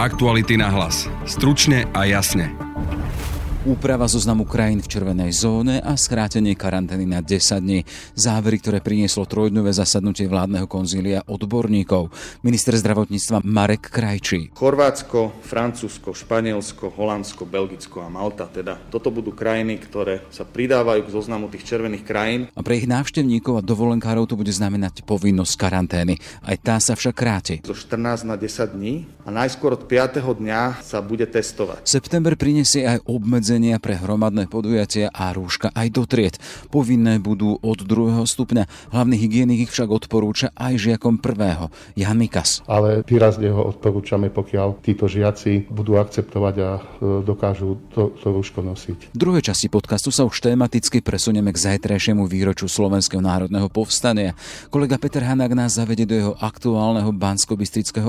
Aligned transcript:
Aktuality 0.00 0.56
na 0.56 0.72
hlas. 0.72 1.12
Stručne 1.28 1.84
a 1.92 2.08
jasne. 2.08 2.56
Úprava 3.68 4.08
zoznamu 4.08 4.48
krajín 4.48 4.80
v 4.80 4.88
červenej 4.88 5.36
zóne 5.36 5.84
a 5.84 5.92
skrátenie 5.92 6.56
karantény 6.56 7.04
na 7.04 7.20
10 7.20 7.60
dní. 7.60 7.84
Závery, 8.16 8.56
ktoré 8.56 8.80
prinieslo 8.80 9.28
trojdňové 9.28 9.68
zasadnutie 9.76 10.24
vládneho 10.24 10.64
konzília 10.64 11.20
odborníkov. 11.28 12.08
Minister 12.40 12.72
zdravotníctva 12.80 13.44
Marek 13.44 13.92
Krajčí. 13.92 14.56
Chorvátsko, 14.56 15.44
Francúzsko, 15.44 16.16
Španielsko, 16.16 16.96
Holandsko, 16.96 17.44
Belgicko 17.44 18.00
a 18.00 18.08
Malta. 18.08 18.48
Teda 18.48 18.80
toto 18.88 19.12
budú 19.12 19.36
krajiny, 19.36 19.76
ktoré 19.76 20.24
sa 20.32 20.48
pridávajú 20.48 21.04
k 21.04 21.12
zoznamu 21.12 21.52
tých 21.52 21.68
červených 21.68 22.08
krajín. 22.08 22.40
A 22.56 22.64
pre 22.64 22.80
ich 22.80 22.88
návštevníkov 22.88 23.60
a 23.60 23.66
dovolenkárov 23.68 24.24
to 24.24 24.40
bude 24.40 24.56
znamenať 24.56 25.04
povinnosť 25.04 25.54
karantény. 25.60 26.16
Aj 26.48 26.56
tá 26.56 26.80
sa 26.80 26.96
však 26.96 27.12
kráti. 27.12 27.60
Zo 27.60 27.76
14 27.76 28.24
na 28.24 28.40
10 28.40 28.72
dní 28.72 29.04
a 29.30 29.46
najskôr 29.46 29.78
od 29.78 29.86
5. 29.86 30.18
dňa 30.18 30.82
sa 30.82 30.98
bude 30.98 31.22
testovať. 31.22 31.86
September 31.86 32.34
prinesie 32.34 32.82
aj 32.82 33.06
obmedzenia 33.06 33.78
pre 33.78 33.94
hromadné 33.94 34.50
podujatia 34.50 35.06
a 35.14 35.30
rúška 35.30 35.70
aj 35.70 35.86
do 35.94 36.02
tried. 36.02 36.34
Povinné 36.74 37.22
budú 37.22 37.54
od 37.62 37.78
druhého 37.86 38.26
stupňa. 38.26 38.90
Hlavný 38.90 39.14
hygienik 39.14 39.70
ich 39.70 39.70
však 39.70 39.86
odporúča 39.86 40.50
aj 40.58 40.82
žiakom 40.82 41.22
prvého. 41.22 41.70
Jan 41.94 42.18
Mikas. 42.18 42.66
Ale 42.66 43.06
výrazne 43.06 43.54
ho 43.54 43.70
odporúčame, 43.70 44.34
pokiaľ 44.34 44.82
títo 44.82 45.06
žiaci 45.06 45.70
budú 45.70 46.02
akceptovať 46.02 46.54
a 46.58 46.70
e, 46.74 46.80
dokážu 47.22 47.78
to, 47.94 48.10
to 48.18 48.34
rúško 48.34 48.66
nosiť. 48.66 49.14
V 49.14 49.18
druhej 49.20 49.46
časti 49.46 49.70
podcastu 49.70 50.10
sa 50.10 50.26
už 50.26 50.42
tematicky 50.42 50.98
presunieme 50.98 51.54
k 51.54 51.70
zajtrajšiemu 51.70 52.26
výroču 52.26 52.66
Slovenského 52.66 53.22
národného 53.22 53.70
povstania. 53.70 54.34
Kolega 54.74 54.98
Peter 54.98 55.22
Hanák 55.22 55.54
nás 55.54 55.78
zavede 55.78 56.02
do 56.02 56.18
jeho 56.18 56.34
aktuálneho 56.42 57.14
bansko 57.14 57.54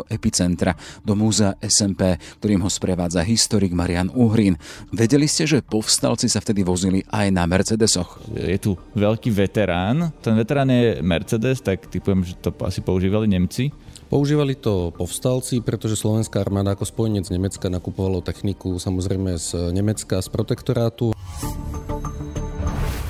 epicentra, 0.09 0.73
do 1.03 1.10
múzea 1.13 1.57
SMP, 1.61 2.20
ktorým 2.39 2.63
ho 2.63 2.70
sprevádza 2.70 3.25
historik 3.25 3.71
Marian 3.71 4.12
Uhrín. 4.12 4.59
Vedeli 4.91 5.26
ste, 5.26 5.48
že 5.48 5.65
povstalci 5.65 6.27
sa 6.27 6.43
vtedy 6.43 6.63
vozili 6.65 7.05
aj 7.09 7.27
na 7.31 7.43
Mercedesoch? 7.48 8.20
Je 8.34 8.57
tu 8.59 8.76
veľký 8.95 9.32
veterán. 9.32 10.12
Ten 10.20 10.35
veterán 10.35 10.70
je 10.70 10.99
Mercedes, 10.99 11.63
tak 11.63 11.87
typujem, 11.87 12.26
že 12.27 12.35
to 12.39 12.51
asi 12.63 12.84
používali 12.84 13.29
Nemci. 13.29 13.71
Používali 14.12 14.59
to 14.59 14.91
povstalci, 14.91 15.63
pretože 15.63 15.95
slovenská 15.95 16.43
armáda 16.43 16.76
ako 16.76 16.84
spojenec 16.84 17.32
Nemecka 17.32 17.71
nakupovalo 17.71 18.20
techniku 18.20 18.76
samozrejme 18.76 19.39
z 19.39 19.71
Nemecka, 19.71 20.20
z 20.20 20.27
protektorátu. 20.27 21.15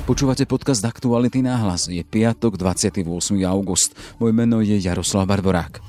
Počúvate 0.05 0.45
podcast 0.45 0.85
Aktuality 0.85 1.41
náhlas. 1.41 1.89
Je 1.89 2.05
piatok, 2.05 2.53
28. 2.53 3.02
august. 3.47 3.97
Moje 4.22 4.33
meno 4.33 4.61
je 4.61 4.77
Jaroslav 4.77 5.25
Barborák. 5.25 5.81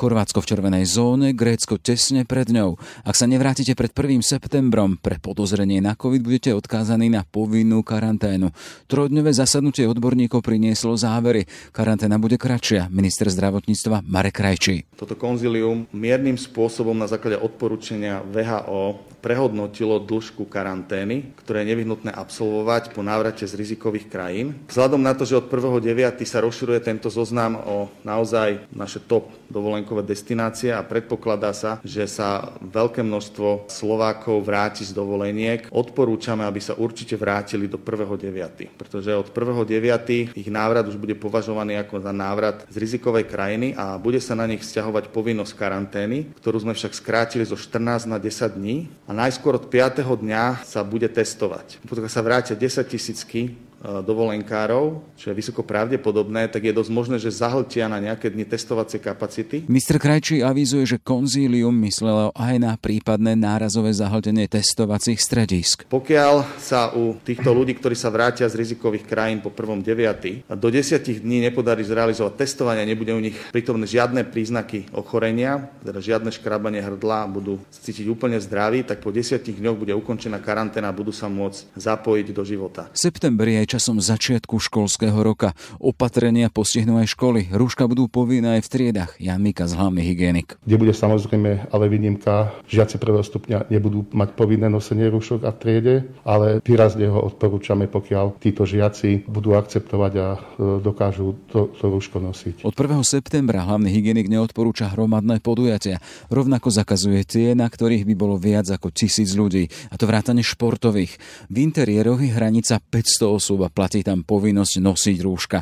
Chorvátsko 0.00 0.40
v 0.40 0.48
červenej 0.48 0.88
zóne, 0.88 1.36
Grécko 1.36 1.76
tesne 1.76 2.24
pred 2.24 2.48
ňou. 2.48 2.80
Ak 3.04 3.12
sa 3.20 3.28
nevrátite 3.28 3.76
pred 3.76 3.92
1. 3.92 4.24
septembrom 4.24 4.96
pre 4.96 5.20
podozrenie 5.20 5.84
na 5.84 5.92
COVID, 5.92 6.24
budete 6.24 6.56
odkázaní 6.56 7.12
na 7.12 7.28
povinnú 7.28 7.84
karanténu. 7.84 8.48
Trojdňové 8.88 9.28
zasadnutie 9.36 9.84
odborníkov 9.84 10.40
prinieslo 10.40 10.96
závery. 10.96 11.44
Karanténa 11.76 12.16
bude 12.16 12.40
kratšia. 12.40 12.88
Minister 12.88 13.28
zdravotníctva 13.28 14.00
Marek 14.08 14.40
Krajčí. 14.40 14.88
Toto 14.96 15.20
konzilium 15.20 15.84
miernym 15.92 16.40
spôsobom 16.40 16.96
na 16.96 17.04
základe 17.04 17.36
odporúčania 17.36 18.24
VHO 18.24 19.04
prehodnotilo 19.20 20.00
dĺžku 20.00 20.48
karantény, 20.48 21.36
ktoré 21.44 21.62
je 21.62 21.76
nevyhnutné 21.76 22.08
absolvovať 22.08 22.96
po 22.96 23.04
návrate 23.04 23.44
z 23.44 23.52
rizikových 23.52 24.08
krajín. 24.08 24.64
Vzhľadom 24.72 25.04
na 25.04 25.12
to, 25.12 25.28
že 25.28 25.36
od 25.36 25.52
1.9. 25.52 26.24
sa 26.24 26.40
rozširuje 26.40 26.80
tento 26.80 27.12
zoznam 27.12 27.60
o 27.60 27.92
naozaj 28.00 28.64
naše 28.72 29.04
top 29.04 29.28
dovolenko 29.52 29.89
dovolenkové 29.90 30.06
destinácie 30.06 30.70
a 30.70 30.86
predpokladá 30.86 31.50
sa, 31.50 31.82
že 31.82 32.06
sa 32.06 32.54
veľké 32.62 33.02
množstvo 33.02 33.66
Slovákov 33.66 34.46
vráti 34.46 34.86
z 34.86 34.94
dovoleniek. 34.94 35.66
Odporúčame, 35.74 36.46
aby 36.46 36.62
sa 36.62 36.78
určite 36.78 37.18
vrátili 37.18 37.66
do 37.66 37.74
1.9. 37.74 38.78
Pretože 38.78 39.10
od 39.18 39.34
1.9. 39.34 40.38
ich 40.38 40.50
návrat 40.50 40.86
už 40.86 40.94
bude 40.94 41.18
považovaný 41.18 41.82
ako 41.82 42.06
za 42.06 42.14
návrat 42.14 42.62
z 42.70 42.76
rizikovej 42.78 43.26
krajiny 43.26 43.74
a 43.74 43.98
bude 43.98 44.22
sa 44.22 44.38
na 44.38 44.46
nich 44.46 44.62
vzťahovať 44.62 45.10
povinnosť 45.10 45.52
karantény, 45.58 46.30
ktorú 46.38 46.62
sme 46.62 46.72
však 46.78 46.94
skrátili 46.94 47.42
zo 47.42 47.58
14 47.58 48.06
na 48.06 48.22
10 48.22 48.54
dní 48.54 48.86
a 49.10 49.12
najskôr 49.12 49.58
od 49.58 49.66
5. 49.66 50.06
dňa 50.06 50.62
sa 50.62 50.86
bude 50.86 51.10
testovať. 51.10 51.82
Pokiaľ 51.82 52.06
sa 52.06 52.22
vrátia 52.22 52.54
10 52.54 52.86
tisícky 52.86 53.69
dovolenkárov, 53.80 55.00
čo 55.16 55.32
je 55.32 55.38
vysoko 55.40 55.64
pravdepodobné, 55.64 56.52
tak 56.52 56.68
je 56.68 56.76
dosť 56.76 56.90
možné, 56.92 57.16
že 57.16 57.32
zahltia 57.32 57.88
na 57.88 57.96
nejaké 57.96 58.28
dni 58.28 58.44
testovacie 58.44 59.00
kapacity. 59.00 59.64
Mr. 59.64 59.96
Krajčí 59.96 60.44
avizuje, 60.44 60.84
že 60.84 60.98
konzílium 61.00 61.72
myslelo 61.88 62.28
aj 62.36 62.54
na 62.60 62.76
prípadné 62.76 63.32
nárazové 63.32 63.96
zahltenie 63.96 64.44
testovacích 64.52 65.16
stredisk. 65.16 65.88
Pokiaľ 65.88 66.60
sa 66.60 66.92
u 66.92 67.16
týchto 67.24 67.56
ľudí, 67.56 67.72
ktorí 67.80 67.96
sa 67.96 68.12
vrátia 68.12 68.44
z 68.52 68.60
rizikových 68.60 69.08
krajín 69.08 69.40
po 69.40 69.48
1.9. 69.48 70.44
do 70.52 70.68
10 70.68 71.24
dní 71.24 71.40
nepodarí 71.48 71.80
zrealizovať 71.80 72.36
testovanie, 72.36 72.84
nebude 72.84 73.16
u 73.16 73.22
nich 73.22 73.36
prítomné 73.48 73.88
žiadne 73.88 74.28
príznaky 74.28 74.92
ochorenia, 74.92 75.72
teda 75.80 76.04
žiadne 76.04 76.28
škrabanie 76.28 76.84
hrdla, 76.84 77.24
budú 77.32 77.56
cítiť 77.72 78.04
úplne 78.12 78.36
zdraví, 78.36 78.84
tak 78.84 79.00
po 79.00 79.08
10 79.08 79.40
dňoch 79.40 79.76
bude 79.80 79.96
ukončená 79.96 80.36
karanténa 80.44 80.92
a 80.92 80.96
budú 80.96 81.16
sa 81.16 81.32
môcť 81.32 81.72
zapojiť 81.80 82.26
do 82.36 82.42
života. 82.44 82.92
September 82.92 83.48
je 83.48 83.69
časom 83.70 84.02
začiatku 84.02 84.58
školského 84.58 85.14
roka. 85.22 85.54
Opatrenia 85.78 86.50
postihnú 86.50 86.98
aj 86.98 87.14
školy. 87.14 87.54
Rúška 87.54 87.86
budú 87.86 88.10
povinné 88.10 88.58
aj 88.58 88.66
v 88.66 88.70
triedach. 88.74 89.14
Jan 89.22 89.38
Mika 89.38 89.70
z 89.70 89.78
hlavný 89.78 90.02
hygienik. 90.02 90.58
Kde 90.66 90.74
bude 90.74 90.90
samozrejme 90.90 91.70
ale 91.70 91.84
výnimka, 91.86 92.50
žiaci 92.66 92.98
prvého 92.98 93.22
stupňa 93.22 93.70
nebudú 93.70 94.10
mať 94.10 94.34
povinné 94.34 94.66
nosenie 94.66 95.06
rúšok 95.06 95.46
a 95.46 95.54
v 95.54 95.58
triede, 95.62 95.94
ale 96.26 96.58
výrazne 96.66 97.06
ho 97.06 97.22
odporúčame, 97.30 97.86
pokiaľ 97.86 98.42
títo 98.42 98.66
žiaci 98.66 99.30
budú 99.30 99.54
akceptovať 99.54 100.12
a 100.18 100.28
e, 100.34 100.38
dokážu 100.82 101.38
to, 101.46 101.70
to 101.78 101.86
rúško 101.86 102.18
nosiť. 102.18 102.66
Od 102.66 102.74
1. 102.74 103.06
septembra 103.06 103.62
hlavný 103.62 103.86
hygienik 103.94 104.26
neodporúča 104.26 104.90
hromadné 104.90 105.38
podujatia. 105.38 106.02
Rovnako 106.26 106.74
zakazuje 106.74 107.22
tie, 107.22 107.54
na 107.54 107.70
ktorých 107.70 108.02
by 108.02 108.14
bolo 108.18 108.34
viac 108.34 108.66
ako 108.66 108.90
tisíc 108.90 109.38
ľudí, 109.38 109.70
a 109.92 109.94
to 109.94 110.10
vrátane 110.10 110.42
športových. 110.42 111.14
V 111.46 111.56
interiéroch 111.62 112.18
je 112.18 112.34
hranica 112.34 112.82
500 112.82 113.30
osôb 113.30 113.59
a 113.64 113.72
platí 113.72 114.04
tam 114.04 114.22
povinnosť 114.22 114.84
nosiť 114.84 115.18
rúška. 115.24 115.58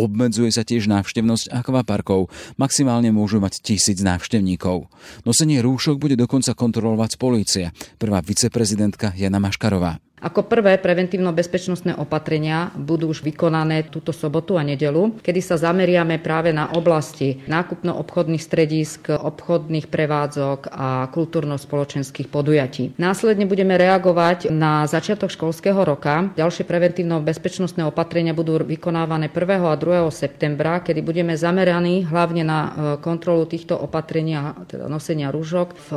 Obmedzuje 0.00 0.48
sa 0.50 0.64
tiež 0.64 0.88
návštevnosť 0.88 1.52
akvaparkov. 1.52 2.32
Maximálne 2.56 3.12
môžu 3.12 3.38
mať 3.38 3.60
tisíc 3.60 4.00
návštevníkov. 4.00 4.88
Nosenie 5.28 5.60
rúšok 5.60 6.00
bude 6.00 6.16
dokonca 6.16 6.56
kontrolovať 6.56 7.20
polícia. 7.20 7.70
Prvá 8.00 8.24
viceprezidentka 8.24 9.12
Jana 9.14 9.38
Maškarová. 9.38 10.07
Ako 10.18 10.50
prvé 10.50 10.74
preventívno-bezpečnostné 10.82 11.94
opatrenia 11.94 12.74
budú 12.74 13.14
už 13.14 13.22
vykonané 13.22 13.86
túto 13.86 14.10
sobotu 14.10 14.58
a 14.58 14.66
nedelu, 14.66 15.14
kedy 15.22 15.40
sa 15.40 15.54
zameriame 15.54 16.18
práve 16.18 16.50
na 16.50 16.74
oblasti 16.74 17.38
nákupno-obchodných 17.46 18.42
stredisk, 18.42 19.14
obchodných 19.14 19.86
prevádzok 19.86 20.74
a 20.74 21.06
kultúrno-spoločenských 21.14 22.26
podujatí. 22.26 22.98
Následne 22.98 23.46
budeme 23.46 23.78
reagovať 23.78 24.50
na 24.50 24.90
začiatok 24.90 25.30
školského 25.30 25.78
roka. 25.86 26.34
Ďalšie 26.34 26.66
preventívno-bezpečnostné 26.66 27.86
opatrenia 27.86 28.34
budú 28.34 28.58
vykonávané 28.58 29.30
1. 29.30 29.70
a 29.70 29.76
2. 29.78 30.10
septembra, 30.10 30.82
kedy 30.82 30.98
budeme 31.04 31.38
zameraní 31.38 32.02
hlavne 32.08 32.42
na 32.42 32.58
e, 32.58 32.70
kontrolu 32.98 33.46
týchto 33.46 33.78
opatrenia, 33.78 34.58
teda 34.66 34.90
nosenia 34.90 35.30
rúžok 35.30 35.78
v 35.78 35.90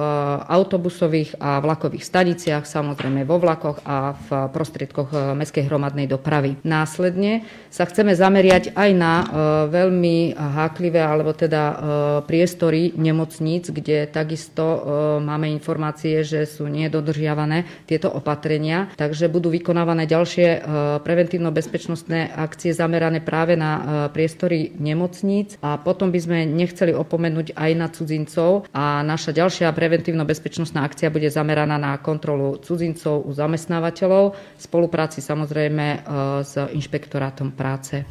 autobusových 0.45 1.41
a 1.41 1.57
vlakových 1.57 2.05
staniciach, 2.05 2.63
samozrejme 2.69 3.25
vo 3.25 3.41
vlakoch 3.41 3.81
a 3.81 4.10
v 4.15 4.51
prostriedkoch 4.51 5.09
e, 5.11 5.17
mestskej 5.37 5.67
hromadnej 5.67 6.05
dopravy. 6.05 6.59
Následne 6.61 7.45
sa 7.71 7.87
chceme 7.87 8.13
zameriať 8.13 8.75
aj 8.75 8.89
na 8.95 9.13
e, 9.21 9.25
veľmi 9.69 10.35
háklivé 10.35 10.99
alebo 10.99 11.31
teda 11.31 11.63
e, 11.63 11.75
priestory 12.27 12.93
nemocníc, 12.95 13.71
kde 13.71 14.07
takisto 14.07 14.83
máme 15.21 15.49
informácie, 15.49 16.23
že 16.23 16.45
sú 16.45 16.67
nedodržiavané 16.67 17.85
tieto 17.85 18.11
opatrenia, 18.11 18.91
takže 18.95 19.31
budú 19.31 19.51
vykonávané 19.51 20.05
ďalšie 20.05 20.63
preventívno-bezpečnostné 21.01 22.33
akcie 22.33 22.71
zamerané 22.71 23.19
práve 23.23 23.57
na 23.57 24.07
priestory 24.13 24.73
nemocníc. 24.77 25.57
A 25.61 25.77
potom 25.81 26.09
by 26.13 26.19
sme 26.19 26.39
nechceli 26.45 26.95
opomenúť 26.95 27.57
aj 27.57 27.71
na 27.77 27.87
cudzincov. 27.89 28.69
A 28.71 29.01
naša 29.01 29.35
ďalšia 29.35 29.73
preventívno-bezpečnostná 29.73 30.85
akcia 30.85 31.13
bude 31.13 31.29
zameraná 31.31 31.77
na 31.77 31.97
kontrolu 31.97 32.61
cudzincov 32.61 33.25
u 33.25 33.31
zamestnávateľov 33.31 34.00
zamestnávateľov, 34.01 34.33
v 34.33 34.61
spolupráci 34.61 35.19
samozrejme 35.21 35.85
e, 35.93 35.99
s 36.41 36.57
inšpektorátom 36.57 37.53
práce. 37.53 38.01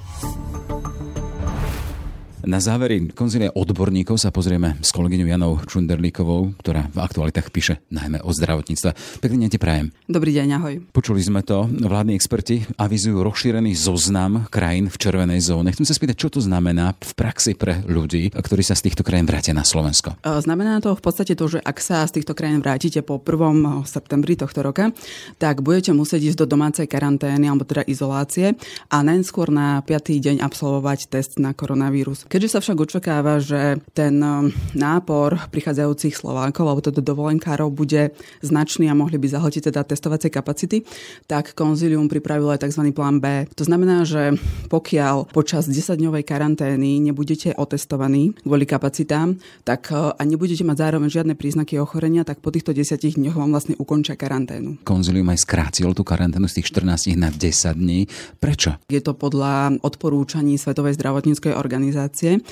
Na 2.41 2.57
závery 2.57 3.13
konzilia 3.13 3.53
odborníkov 3.53 4.17
sa 4.17 4.33
pozrieme 4.33 4.81
s 4.81 4.97
kolegyňou 4.97 5.29
Janou 5.29 5.53
Čunderlíkovou, 5.61 6.57
ktorá 6.65 6.89
v 6.89 7.05
aktualitách 7.05 7.53
píše 7.53 7.85
najmä 7.93 8.25
o 8.25 8.33
zdravotníctve. 8.33 9.21
Pekný 9.21 9.45
deň 9.45 9.51
ti 9.53 9.61
prajem. 9.61 9.93
Dobrý 10.09 10.33
deň, 10.33 10.49
ahoj. 10.57 10.75
Počuli 10.89 11.21
sme 11.21 11.45
to, 11.45 11.69
vládni 11.69 12.17
experti 12.17 12.65
avizujú 12.81 13.21
rozšírený 13.21 13.77
zoznam 13.77 14.49
krajín 14.49 14.89
v 14.89 14.97
červenej 14.97 15.45
zóne. 15.45 15.77
Chcem 15.77 15.85
sa 15.85 15.93
spýtať, 15.93 16.17
čo 16.17 16.33
to 16.33 16.41
znamená 16.41 16.97
v 16.97 17.13
praxi 17.13 17.53
pre 17.53 17.85
ľudí, 17.85 18.33
ktorí 18.33 18.65
sa 18.65 18.73
z 18.73 18.89
týchto 18.89 19.05
krajín 19.05 19.29
vrátia 19.29 19.53
na 19.53 19.61
Slovensko. 19.61 20.17
E, 20.25 20.41
znamená 20.41 20.81
to 20.81 20.97
v 20.97 21.03
podstate 21.05 21.37
to, 21.37 21.45
že 21.45 21.61
ak 21.61 21.77
sa 21.77 22.09
z 22.09 22.25
týchto 22.25 22.33
krajín 22.33 22.65
vrátite 22.65 23.05
po 23.05 23.21
1. 23.21 23.85
septembri 23.85 24.41
tohto 24.41 24.65
roka, 24.65 24.97
tak 25.37 25.61
budete 25.61 25.93
musieť 25.93 26.33
ísť 26.33 26.39
do 26.41 26.57
domácej 26.57 26.89
karantény 26.89 27.53
alebo 27.53 27.69
teda 27.69 27.85
izolácie 27.85 28.57
a 28.89 29.05
najskôr 29.05 29.53
na 29.53 29.85
5. 29.85 30.09
deň 30.17 30.37
absolvovať 30.41 31.13
test 31.13 31.37
na 31.37 31.53
koronavírus. 31.53 32.30
Keďže 32.31 32.55
sa 32.55 32.63
však 32.63 32.79
očakáva, 32.79 33.43
že 33.43 33.83
ten 33.91 34.23
um, 34.23 34.55
nápor 34.79 35.51
prichádzajúcich 35.51 36.15
Slovákov 36.15 36.63
alebo 36.63 36.79
teda 36.79 37.03
dovolenkárov 37.03 37.75
bude 37.75 38.15
značný 38.39 38.87
a 38.87 38.95
mohli 38.95 39.19
by 39.19 39.35
zahltiť 39.35 39.75
teda 39.75 39.83
testovacie 39.83 40.31
kapacity, 40.31 40.87
tak 41.27 41.59
konzilium 41.59 42.07
pripravilo 42.07 42.55
aj 42.55 42.71
tzv. 42.71 42.95
plán 42.95 43.19
B. 43.19 43.51
To 43.59 43.67
znamená, 43.67 44.07
že 44.07 44.39
pokiaľ 44.71 45.35
počas 45.35 45.67
10-dňovej 45.67 46.23
karantény 46.23 47.03
nebudete 47.03 47.51
otestovaní 47.59 48.39
kvôli 48.47 48.63
kapacitám, 48.63 49.35
tak 49.67 49.91
uh, 49.91 50.15
a 50.15 50.23
nebudete 50.23 50.63
mať 50.63 50.87
zároveň 50.87 51.11
žiadne 51.11 51.35
príznaky 51.35 51.83
ochorenia, 51.83 52.23
tak 52.23 52.39
po 52.39 52.55
týchto 52.55 52.71
10 52.71 52.95
dňoch 52.95 53.35
vám 53.35 53.51
vlastne 53.51 53.75
ukončia 53.75 54.15
karanténu. 54.15 54.87
Konzilium 54.87 55.35
aj 55.35 55.43
skrátilo 55.43 55.99
tú 55.99 56.07
karanténu 56.07 56.47
z 56.47 56.63
tých 56.63 56.79
14 56.79 57.11
na 57.19 57.35
10 57.35 57.75
dní. 57.75 58.07
Prečo? 58.39 58.79
Je 58.87 59.03
to 59.03 59.19
podľa 59.19 59.83
odporúčaní 59.83 60.55
Svetovej 60.55 60.95
zdravotníckej 60.95 61.59
organizácie 61.59 62.20
Konsortium 62.21 62.43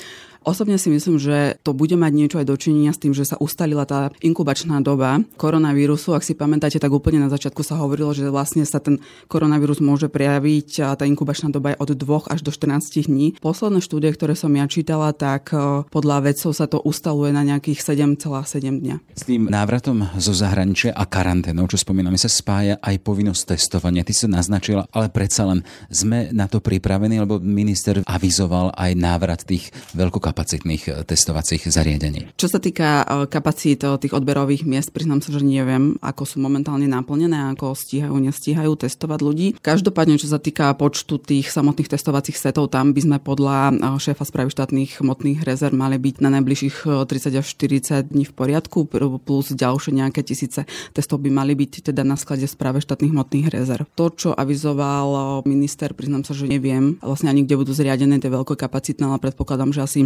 Osobne 0.47 0.79
si 0.79 0.87
myslím, 0.87 1.19
že 1.19 1.59
to 1.67 1.75
bude 1.75 1.93
mať 1.99 2.11
niečo 2.15 2.37
aj 2.39 2.47
dočinenia 2.47 2.95
s 2.95 3.01
tým, 3.01 3.11
že 3.11 3.27
sa 3.27 3.35
ustalila 3.37 3.83
tá 3.83 4.09
inkubačná 4.23 4.79
doba 4.79 5.19
koronavírusu. 5.35 6.15
Ak 6.15 6.23
si 6.23 6.31
pamätáte, 6.31 6.79
tak 6.79 6.95
úplne 6.95 7.19
na 7.19 7.29
začiatku 7.29 7.59
sa 7.59 7.75
hovorilo, 7.75 8.15
že 8.15 8.31
vlastne 8.31 8.63
sa 8.63 8.79
ten 8.79 9.03
koronavírus 9.27 9.83
môže 9.83 10.07
prejaviť 10.07 10.69
a 10.87 10.95
tá 10.95 11.03
inkubačná 11.03 11.51
doba 11.51 11.75
je 11.75 11.81
od 11.83 11.89
2 11.91 12.31
až 12.31 12.39
do 12.39 12.51
14 12.55 13.11
dní. 13.11 13.35
Posledné 13.43 13.83
štúdie, 13.83 14.15
ktoré 14.15 14.33
som 14.33 14.51
ja 14.55 14.63
čítala, 14.65 15.11
tak 15.11 15.51
e, 15.51 15.83
podľa 15.91 16.31
vedcov 16.31 16.55
sa 16.55 16.71
to 16.71 16.79
ustaluje 16.79 17.35
na 17.35 17.43
nejakých 17.43 17.83
7,7 17.83 18.79
dňa. 18.79 18.95
S 19.19 19.23
tým 19.27 19.51
návratom 19.51 20.07
zo 20.15 20.31
zahraničia 20.31 20.95
a 20.95 21.03
karanténou, 21.03 21.67
čo 21.67 21.75
spomíname, 21.75 22.15
sa 22.15 22.31
spája 22.31 22.79
aj 22.79 22.95
povinnosť 23.03 23.55
testovania. 23.59 24.07
Ty 24.07 24.13
sa 24.15 24.27
naznačila, 24.31 24.87
ale 24.95 25.11
predsa 25.11 25.43
len 25.51 25.67
sme 25.91 26.31
na 26.31 26.47
to 26.47 26.63
pripravení, 26.63 27.19
lebo 27.19 27.43
minister 27.43 27.99
avizoval 28.07 28.71
aj 28.79 28.91
návrat 28.95 29.43
tých 29.43 29.69
veľkokapacitných 30.29 30.59
kapacitných 30.59 30.83
eh, 30.89 31.05
testovacích 31.05 31.63
zariadení. 31.69 32.21
Čo 32.37 32.47
sa 32.49 32.59
týka 32.59 33.03
eh, 33.03 33.25
kapacít 33.27 33.83
eh, 33.83 33.97
tých 33.97 34.13
odberových 34.13 34.63
miest, 34.65 34.91
priznám 34.91 35.21
sa, 35.21 35.33
že 35.33 35.41
neviem, 35.45 35.95
ako 36.01 36.23
sú 36.25 36.37
momentálne 36.41 36.85
naplnené, 36.89 37.53
ako 37.55 37.73
stíhajú, 37.75 38.15
nestíhajú 38.17 38.71
testovať 38.75 39.19
ľudí. 39.21 39.47
Každopádne, 39.59 40.19
čo 40.21 40.29
sa 40.29 40.41
týka 40.41 40.71
počtu 40.75 41.19
tých 41.19 41.49
samotných 41.49 41.89
testovacích 41.89 42.37
setov, 42.37 42.71
tam 42.71 42.91
by 42.93 43.01
sme 43.01 43.17
podľa 43.19 43.75
šéfa 43.99 44.23
správy 44.25 44.49
štátnych 44.53 45.01
hmotných 45.01 45.43
rezerv 45.43 45.75
mali 45.75 45.97
byť 45.99 46.15
na 46.23 46.29
najbližších 46.39 47.05
30 47.05 47.39
až 47.39 47.45
40 47.45 48.11
dní 48.13 48.23
v 48.25 48.33
poriadku, 48.33 48.87
plus 49.21 49.51
ďalšie 49.53 49.95
nejaké 49.95 50.21
tisíce 50.23 50.63
testov 50.93 51.21
by 51.21 51.29
mali 51.33 51.53
byť 51.55 51.91
teda 51.91 52.01
na 52.05 52.15
sklade 52.15 52.45
správe 52.47 52.81
štátnych 52.81 53.11
hmotných 53.11 53.47
rezerv. 53.51 53.85
To, 53.95 54.11
čo 54.11 54.29
avizoval 54.33 55.41
minister, 55.45 55.91
priznám 55.93 56.23
sa, 56.23 56.33
že 56.35 56.49
neviem 56.49 56.97
vlastne 57.01 57.31
ani 57.31 57.43
kde 57.45 57.59
budú 57.59 57.71
zriadené 57.73 58.21
tie 58.21 58.31
veľkokapacitné, 58.31 59.03
ale 59.05 59.21
predpokladám, 59.21 59.71
že 59.75 59.81
asi 59.83 59.99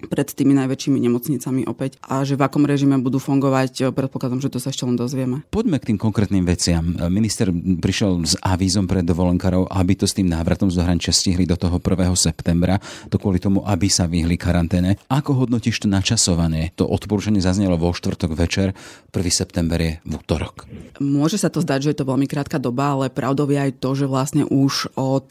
pred 0.00 0.24
tými 0.32 0.56
najväčšími 0.56 0.96
nemocnicami 0.96 1.68
opäť 1.68 2.00
a 2.00 2.24
že 2.24 2.32
v 2.32 2.48
akom 2.48 2.64
režime 2.64 2.96
budú 2.96 3.20
fungovať, 3.20 3.92
predpokladám, 3.92 4.40
že 4.40 4.48
to 4.48 4.56
sa 4.56 4.72
ešte 4.72 4.88
len 4.88 4.96
dozvieme. 4.96 5.44
Poďme 5.52 5.76
k 5.76 5.92
tým 5.92 6.00
konkrétnym 6.00 6.40
veciam. 6.40 6.96
Minister 7.12 7.52
prišiel 7.52 8.24
s 8.24 8.32
avízom 8.40 8.88
pre 8.88 9.04
dovolenkárov, 9.04 9.68
aby 9.68 9.92
to 10.00 10.08
s 10.08 10.16
tým 10.16 10.32
návratom 10.32 10.72
z 10.72 10.80
zahraničia 10.80 11.12
stihli 11.12 11.44
do 11.44 11.52
toho 11.52 11.76
1. 11.76 12.16
septembra, 12.16 12.80
to 13.12 13.20
kvôli 13.20 13.36
tomu, 13.44 13.60
aby 13.68 13.92
sa 13.92 14.08
vyhli 14.08 14.40
karanténe. 14.40 14.96
Ako 15.12 15.36
hodnotíš 15.36 15.84
to 15.84 15.88
načasovanie? 15.92 16.72
To 16.80 16.88
odporúčanie 16.88 17.44
zaznelo 17.44 17.76
vo 17.76 17.92
štvrtok 17.92 18.32
večer, 18.32 18.72
1. 19.12 19.20
september 19.28 19.84
je 19.84 19.92
v 20.00 20.12
útorok. 20.16 20.64
Môže 20.96 21.36
sa 21.36 21.52
to 21.52 21.60
zdať, 21.60 21.80
že 21.84 21.90
je 21.92 21.98
to 22.00 22.08
veľmi 22.08 22.24
krátka 22.24 22.56
doba, 22.56 22.96
ale 22.96 23.12
pravdou 23.12 23.44
je 23.52 23.60
aj 23.60 23.76
to, 23.76 23.92
že 23.92 24.08
vlastne 24.08 24.48
už 24.48 24.96
od 24.96 25.28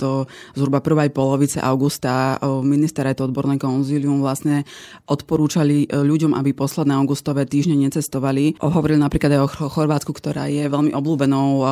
zhruba 0.54 0.78
prvej 0.78 1.10
polovice 1.10 1.58
augusta 1.58 2.38
minister 2.62 3.02
aj 3.10 3.18
to 3.18 3.26
odborné 3.26 3.58
konzílium 3.58 4.22
vlastne 4.30 4.62
odporúčali 5.10 5.90
e, 5.90 5.98
ľuďom, 6.06 6.38
aby 6.38 6.54
posledné 6.54 6.94
augustové 6.94 7.50
týždne 7.50 7.82
necestovali. 7.82 8.62
Hovorili 8.62 9.02
napríklad 9.02 9.34
aj 9.34 9.42
o 9.42 9.50
Chorvátsku, 9.74 10.14
ktorá 10.14 10.46
je 10.46 10.70
veľmi 10.70 10.94
obľúbenou 10.94 11.48
e, 11.58 11.64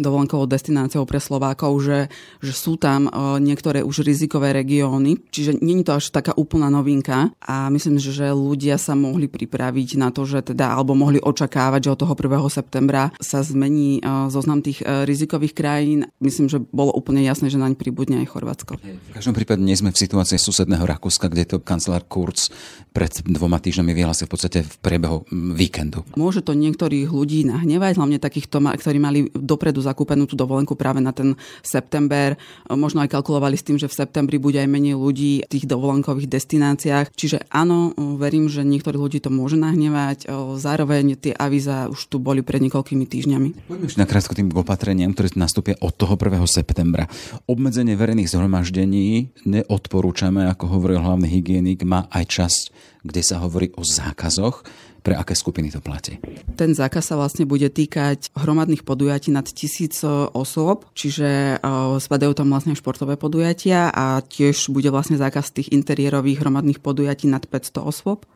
dovolenkovou 0.00 0.48
destináciou 0.48 1.04
pre 1.04 1.20
Slovákov, 1.20 1.84
že, 1.84 1.98
že 2.40 2.52
sú 2.56 2.80
tam 2.80 3.06
e, 3.06 3.10
niektoré 3.44 3.84
už 3.84 4.00
rizikové 4.00 4.56
regióny, 4.56 5.20
čiže 5.28 5.60
není 5.60 5.84
to 5.84 6.00
až 6.00 6.08
taká 6.08 6.32
úplná 6.40 6.72
novinka 6.72 7.36
a 7.44 7.68
myslím, 7.68 8.00
že 8.00 8.32
ľudia 8.32 8.80
sa 8.80 8.96
mohli 8.96 9.28
pripraviť 9.28 10.00
na 10.00 10.08
to, 10.08 10.24
že 10.24 10.40
teda, 10.40 10.72
alebo 10.72 10.96
mohli 10.96 11.20
očakávať, 11.20 11.80
že 11.84 11.92
od 11.92 12.00
toho 12.00 12.14
1. 12.16 12.48
septembra 12.48 13.12
sa 13.20 13.44
zmení 13.44 14.00
zoznam 14.30 14.62
tých 14.62 14.80
rizikových 14.86 15.52
krajín. 15.52 16.08
Myslím, 16.22 16.46
že 16.46 16.62
bolo 16.62 16.94
úplne 16.94 17.26
jasné, 17.26 17.50
že 17.50 17.58
naň 17.58 17.74
pribudne 17.74 18.22
aj 18.22 18.30
Chorvátsko. 18.30 18.78
V 18.78 19.12
každom 19.12 19.34
prípade 19.34 19.60
nie 19.60 19.74
sme 19.74 19.90
v 19.90 19.98
situácii 19.98 20.38
susedného 20.38 20.86
Rakúska, 20.86 21.26
kde 21.26 21.44
to 21.44 21.56
kancelár 21.58 22.05
Kurz 22.06 22.48
pred 22.96 23.12
dvoma 23.28 23.60
týždňami 23.60 23.92
vyhlásil 23.92 24.24
v 24.24 24.32
podstate 24.32 24.58
v 24.64 24.74
priebehu 24.80 25.28
víkendu. 25.52 26.00
Môže 26.16 26.40
to 26.40 26.56
niektorých 26.56 27.12
ľudí 27.12 27.44
nahnevať, 27.44 28.00
hlavne 28.00 28.16
takýchto, 28.16 28.56
ktorí 28.56 28.96
mali 28.96 29.28
dopredu 29.36 29.84
zakúpenú 29.84 30.24
tú 30.24 30.32
dovolenku 30.32 30.80
práve 30.80 31.04
na 31.04 31.12
ten 31.12 31.36
september. 31.60 32.40
Možno 32.72 33.04
aj 33.04 33.12
kalkulovali 33.12 33.60
s 33.60 33.68
tým, 33.68 33.76
že 33.76 33.84
v 33.84 33.98
septembri 34.00 34.40
bude 34.40 34.56
aj 34.56 34.70
menej 34.70 34.96
ľudí 34.96 35.44
v 35.44 35.50
tých 35.50 35.68
dovolenkových 35.68 36.24
destináciách. 36.24 37.12
Čiže 37.12 37.52
áno, 37.52 37.92
verím, 38.16 38.48
že 38.48 38.64
niektorých 38.64 39.02
ľudí 39.02 39.18
to 39.20 39.28
môže 39.28 39.60
nahnevať. 39.60 40.32
Zároveň 40.56 41.20
tie 41.20 41.36
avíza 41.36 41.92
už 41.92 42.08
tu 42.08 42.16
boli 42.16 42.40
pred 42.40 42.64
niekoľkými 42.64 43.04
týždňami. 43.04 43.68
Poďme 43.68 43.92
už 43.92 44.00
nakrátko 44.00 44.32
tým 44.32 44.48
opatreniam, 44.56 45.12
ktoré 45.12 45.36
nastúpia 45.36 45.76
od 45.84 45.92
toho 45.92 46.16
1. 46.16 46.32
septembra. 46.48 47.12
Obmedzenie 47.44 47.92
verejných 47.92 48.32
zhromaždení 48.32 49.36
neodporúčame, 49.44 50.48
ako 50.48 50.80
hovoril 50.80 51.04
hlavný 51.04 51.28
hygienik, 51.28 51.84
má 51.96 52.04
aj 52.12 52.24
časť, 52.28 52.62
kde 53.08 53.22
sa 53.24 53.40
hovorí 53.40 53.72
o 53.72 53.80
zákazoch. 53.80 54.60
Pre 55.00 55.14
aké 55.14 55.38
skupiny 55.38 55.70
to 55.70 55.78
platí? 55.78 56.18
Ten 56.58 56.74
zákaz 56.74 57.08
sa 57.08 57.16
vlastne 57.16 57.46
bude 57.46 57.70
týkať 57.70 58.34
hromadných 58.34 58.82
podujatí 58.82 59.30
nad 59.30 59.46
tisíc 59.46 60.02
osôb, 60.34 60.82
čiže 60.98 61.62
spadajú 62.02 62.34
tam 62.34 62.50
vlastne 62.50 62.74
športové 62.74 63.14
podujatia 63.14 63.86
a 63.94 64.18
tiež 64.18 64.74
bude 64.74 64.90
vlastne 64.90 65.14
zákaz 65.14 65.54
tých 65.54 65.70
interiérových 65.70 66.42
hromadných 66.42 66.82
podujatí 66.82 67.30
nad 67.30 67.46
500 67.46 67.86
osôb. 67.86 68.26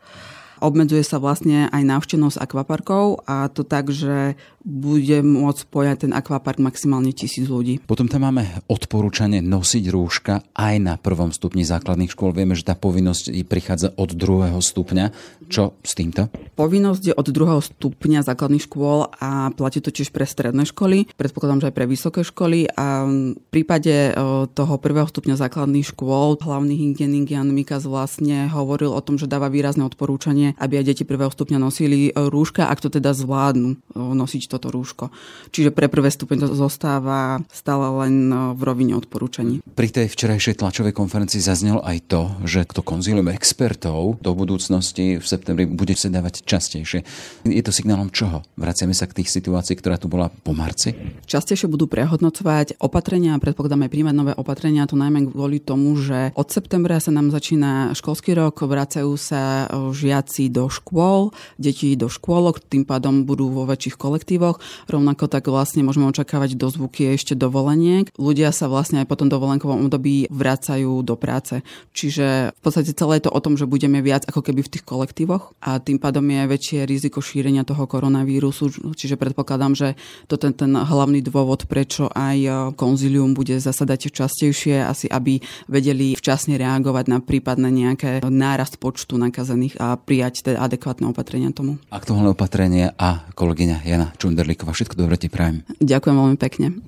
Obmedzuje 0.60 1.00
sa 1.00 1.16
vlastne 1.16 1.72
aj 1.72 1.82
návštevnosť 1.82 2.36
akvaparkov 2.36 3.24
a 3.24 3.48
to 3.48 3.64
tak, 3.64 3.88
že 3.88 4.36
bude 4.60 5.24
môcť 5.24 5.62
pojať 5.72 5.96
ten 6.04 6.12
akvapark 6.12 6.60
maximálne 6.60 7.16
tisíc 7.16 7.48
ľudí. 7.48 7.80
Potom 7.88 8.12
tam 8.12 8.28
máme 8.28 8.44
odporúčanie 8.68 9.40
nosiť 9.40 9.84
rúška 9.88 10.44
aj 10.52 10.74
na 10.76 10.94
prvom 11.00 11.32
stupni 11.32 11.64
základných 11.64 12.12
škôl. 12.12 12.36
Vieme, 12.36 12.52
že 12.52 12.68
tá 12.68 12.76
povinnosť 12.76 13.32
prichádza 13.48 13.96
od 13.96 14.12
druhého 14.12 14.60
stupňa. 14.60 15.16
Čo 15.50 15.74
s 15.82 15.96
týmto? 15.96 16.28
Povinnosť 16.54 17.02
je 17.10 17.14
od 17.16 17.26
druhého 17.26 17.58
stupňa 17.64 18.22
základných 18.22 18.68
škôl 18.68 19.08
a 19.18 19.50
platí 19.56 19.80
to 19.80 19.90
tiež 19.90 20.12
pre 20.12 20.28
stredné 20.28 20.68
školy. 20.68 21.08
Predpokladám, 21.16 21.64
že 21.64 21.68
aj 21.72 21.74
pre 21.74 21.86
vysoké 21.88 22.20
školy. 22.22 22.68
A 22.76 23.08
v 23.08 23.34
prípade 23.50 23.90
e, 23.90 24.12
toho 24.46 24.74
prvého 24.78 25.08
stupňa 25.08 25.40
základných 25.40 25.88
škôl 25.90 26.38
hlavný 26.38 26.76
hygienik 26.76 27.32
Jan 27.32 27.50
Mikas 27.50 27.88
vlastne 27.88 28.46
hovoril 28.52 28.92
o 28.92 29.00
tom, 29.02 29.16
že 29.16 29.26
dáva 29.26 29.50
výrazné 29.50 29.82
odporúčanie, 29.82 30.49
aby 30.56 30.80
aj 30.80 30.94
deti 30.94 31.04
prvého 31.04 31.28
stupňa 31.28 31.58
nosili 31.60 32.14
rúška, 32.14 32.70
ak 32.70 32.80
to 32.80 32.88
teda 32.88 33.12
zvládnu 33.12 33.76
e, 33.76 33.98
nosiť 33.98 34.48
toto 34.48 34.72
rúško. 34.72 35.12
Čiže 35.52 35.74
pre 35.74 35.90
prvé 35.90 36.08
stupeň 36.08 36.46
to 36.46 36.56
zostáva 36.56 37.42
stále 37.52 37.86
len 38.06 38.30
e, 38.30 38.36
v 38.54 38.62
rovine 38.64 38.94
odporúčaní. 38.96 39.60
Pri 39.76 39.88
tej 39.90 40.08
včerajšej 40.08 40.62
tlačovej 40.62 40.94
konferencii 40.94 41.42
zaznelo 41.42 41.82
aj 41.84 41.98
to, 42.08 42.22
že 42.46 42.64
to 42.70 42.80
konzílium 42.80 43.28
expertov 43.28 44.22
do 44.22 44.30
budúcnosti 44.32 45.20
v 45.20 45.26
septembri 45.26 45.66
bude 45.66 45.92
sedávať 45.92 46.46
častejšie. 46.46 47.04
Je 47.44 47.62
to 47.66 47.74
signálom 47.74 48.08
čoho? 48.08 48.40
Vraciame 48.56 48.96
sa 48.96 49.04
k 49.10 49.20
tých 49.20 49.28
situácií, 49.28 49.76
ktorá 49.76 50.00
tu 50.00 50.08
bola 50.08 50.32
po 50.32 50.56
marci? 50.56 50.96
Častejšie 51.28 51.68
budú 51.68 51.90
prehodnocovať 51.90 52.80
opatrenia 52.80 53.36
predpokladáme 53.50 53.92
príjmať 53.92 54.14
nové 54.14 54.32
opatrenia, 54.38 54.86
to 54.86 54.94
najmä 54.94 55.28
kvôli 55.28 55.58
tomu, 55.58 55.98
že 55.98 56.30
od 56.38 56.48
septembra 56.48 57.02
sa 57.02 57.10
nám 57.10 57.34
začína 57.34 57.92
školský 57.92 58.32
rok, 58.38 58.62
vracajú 58.62 59.12
sa 59.18 59.66
e, 59.66 59.90
žiaci 59.90 60.39
deti 60.40 60.48
do 60.48 60.72
škôl, 60.72 61.36
deti 61.60 61.92
do 62.00 62.08
škôlok, 62.08 62.64
tým 62.64 62.88
pádom 62.88 63.28
budú 63.28 63.52
vo 63.52 63.68
väčších 63.68 64.00
kolektívoch. 64.00 64.56
Rovnako 64.88 65.28
tak 65.28 65.52
vlastne 65.52 65.84
môžeme 65.84 66.08
očakávať 66.08 66.56
dozvuky 66.56 67.12
ešte 67.12 67.36
dovoleniek. 67.36 68.08
Ľudia 68.16 68.48
sa 68.56 68.72
vlastne 68.72 69.04
aj 69.04 69.06
po 69.12 69.20
tom 69.20 69.28
dovolenkovom 69.28 69.84
období 69.84 70.32
vracajú 70.32 71.04
do 71.04 71.12
práce. 71.20 71.60
Čiže 71.92 72.56
v 72.56 72.60
podstate 72.64 72.96
celé 72.96 73.20
je 73.20 73.28
to 73.28 73.36
o 73.36 73.42
tom, 73.44 73.60
že 73.60 73.68
budeme 73.68 74.00
viac 74.00 74.24
ako 74.24 74.40
keby 74.40 74.64
v 74.64 74.72
tých 74.72 74.84
kolektívoch 74.88 75.52
a 75.60 75.76
tým 75.76 76.00
pádom 76.00 76.24
je 76.24 76.48
väčšie 76.48 76.88
riziko 76.88 77.20
šírenia 77.20 77.68
toho 77.68 77.84
koronavírusu. 77.84 78.96
Čiže 78.96 79.20
predpokladám, 79.20 79.76
že 79.76 79.88
to 80.24 80.40
ten, 80.40 80.56
ten 80.56 80.72
hlavný 80.72 81.20
dôvod, 81.20 81.68
prečo 81.68 82.08
aj 82.08 82.72
konzilium 82.80 83.36
bude 83.36 83.60
zasadať 83.60 84.08
častejšie, 84.08 84.80
asi 84.80 85.04
aby 85.12 85.44
vedeli 85.68 86.16
včasne 86.16 86.56
reagovať 86.56 87.04
na 87.12 87.18
prípadne 87.20 87.68
nejaké 87.68 88.24
nárast 88.24 88.80
počtu 88.80 89.18
nakazených 89.18 89.76
a 89.82 89.98
prijať 89.98 90.29
teda 90.38 90.62
adekvátne 90.62 91.10
opatrenia 91.10 91.50
tomu. 91.50 91.82
Aktuálne 91.90 92.30
opatrenie 92.30 92.94
a 92.94 93.26
kolegyňa 93.34 93.82
Jana 93.82 94.14
Čunderlíková. 94.14 94.70
Všetko 94.70 94.94
dobre 94.94 95.18
ti 95.18 95.26
prajem. 95.26 95.66
Ďakujem 95.82 96.14
veľmi 96.14 96.38
pekne. 96.38 96.78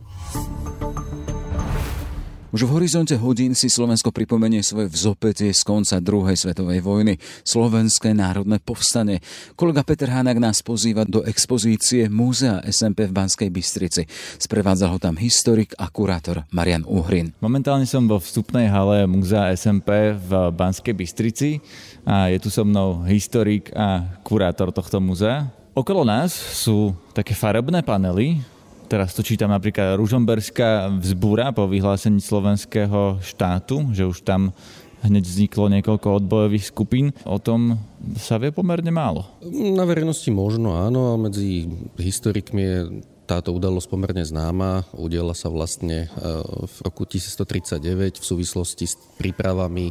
Už 2.52 2.68
v 2.68 2.76
horizonte 2.76 3.16
hodín 3.16 3.56
si 3.56 3.72
Slovensko 3.72 4.12
pripomenie 4.12 4.60
svoje 4.60 4.92
vzopätie 4.92 5.56
z 5.56 5.62
konca 5.64 5.96
druhej 6.04 6.36
svetovej 6.36 6.84
vojny, 6.84 7.16
Slovenské 7.48 8.12
národné 8.12 8.60
povstanie. 8.60 9.24
Kolega 9.56 9.80
Peter 9.80 10.12
Hanak 10.12 10.36
nás 10.36 10.60
pozýva 10.60 11.08
do 11.08 11.24
expozície 11.24 12.12
Múzea 12.12 12.60
SMP 12.68 13.08
v 13.08 13.16
Banskej 13.16 13.48
Bystrici. 13.48 14.04
Sprevádzal 14.36 14.92
ho 14.92 14.98
tam 15.00 15.16
historik 15.16 15.72
a 15.80 15.88
kurátor 15.88 16.44
Marian 16.52 16.84
Uhrin. 16.84 17.32
Momentálne 17.40 17.88
som 17.88 18.04
vo 18.04 18.20
vstupnej 18.20 18.68
hale 18.68 19.08
Múzea 19.08 19.48
SMP 19.56 20.12
v 20.12 20.52
Banskej 20.52 20.92
Bystrici 20.92 21.56
a 22.04 22.28
je 22.28 22.36
tu 22.36 22.52
so 22.52 22.68
mnou 22.68 23.00
historik 23.08 23.72
a 23.72 24.20
kurátor 24.28 24.76
tohto 24.76 25.00
múzea. 25.00 25.48
Okolo 25.72 26.04
nás 26.04 26.36
sú 26.36 26.92
také 27.16 27.32
farebné 27.32 27.80
panely, 27.80 28.44
teraz 28.92 29.16
to 29.16 29.24
čítam 29.24 29.48
napríklad 29.48 29.96
Ružomberská 29.96 30.92
vzbúra 31.00 31.48
po 31.56 31.64
vyhlásení 31.64 32.20
slovenského 32.20 33.24
štátu, 33.24 33.88
že 33.96 34.04
už 34.04 34.20
tam 34.20 34.52
hneď 35.00 35.24
vzniklo 35.24 35.72
niekoľko 35.72 36.20
odbojových 36.20 36.68
skupín. 36.68 37.16
O 37.24 37.40
tom 37.40 37.80
sa 38.20 38.36
vie 38.36 38.52
pomerne 38.52 38.92
málo. 38.92 39.24
Na 39.48 39.88
verejnosti 39.88 40.28
možno 40.28 40.76
áno, 40.76 41.08
a 41.08 41.14
medzi 41.16 41.72
historikmi 41.96 42.60
je 42.60 42.78
táto 43.24 43.56
udalosť 43.56 43.88
pomerne 43.88 44.28
známa. 44.28 44.84
Udiela 44.92 45.32
sa 45.32 45.48
vlastne 45.48 46.12
e, 46.12 46.28
v 46.68 46.76
roku 46.84 47.08
1139 47.08 48.20
v 48.20 48.24
súvislosti 48.28 48.84
s 48.84 49.00
prípravami 49.16 49.88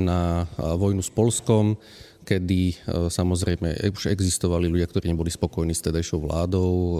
na 0.00 0.48
e, 0.56 0.64
vojnu 0.64 1.04
s 1.04 1.12
Polskom 1.12 1.76
kedy 2.30 2.62
e, 2.70 2.74
samozrejme 3.10 3.90
už 3.90 4.14
existovali 4.14 4.70
ľudia, 4.70 4.86
ktorí 4.86 5.10
neboli 5.10 5.34
spokojní 5.34 5.74
s 5.74 5.82
tedajšou 5.82 6.30
vládou, 6.30 6.70
e, 6.70 6.98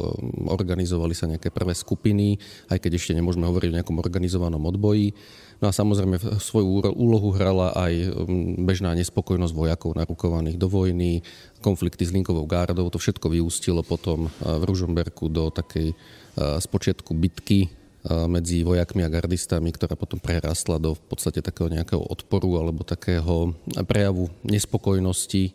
organizovali 0.50 1.14
sa 1.14 1.30
nejaké 1.30 1.54
prvé 1.54 1.70
skupiny, 1.78 2.34
aj 2.66 2.82
keď 2.82 2.98
ešte 2.98 3.14
nemôžeme 3.14 3.46
hovoriť 3.46 3.70
o 3.70 3.76
nejakom 3.78 4.02
organizovanom 4.02 4.58
odboji. 4.66 5.14
No 5.62 5.70
a 5.70 5.76
samozrejme 5.76 6.18
svoju 6.42 6.90
úlohu 6.98 7.30
hrala 7.36 7.70
aj 7.76 8.16
bežná 8.64 8.96
nespokojnosť 8.98 9.54
vojakov 9.54 9.94
narukovaných 9.94 10.58
do 10.58 10.66
vojny, 10.66 11.22
konflikty 11.62 12.08
s 12.08 12.16
Linkovou 12.16 12.48
gárdou. 12.50 12.90
To 12.90 12.98
všetko 12.98 13.30
vyústilo 13.30 13.86
potom 13.86 14.26
e, 14.26 14.28
v 14.42 14.62
Ružomberku 14.66 15.30
do 15.30 15.54
takej 15.54 15.94
spočiatku 16.40 17.10
bitky 17.10 17.79
medzi 18.08 18.64
vojakmi 18.64 19.04
a 19.04 19.12
gardistami, 19.12 19.76
ktorá 19.76 19.92
potom 19.92 20.16
prerastla 20.16 20.80
do 20.80 20.96
v 20.96 21.02
podstate 21.04 21.44
takého 21.44 21.68
nejakého 21.68 22.00
odporu 22.00 22.56
alebo 22.56 22.80
takého 22.80 23.52
prejavu 23.84 24.32
nespokojnosti 24.40 25.52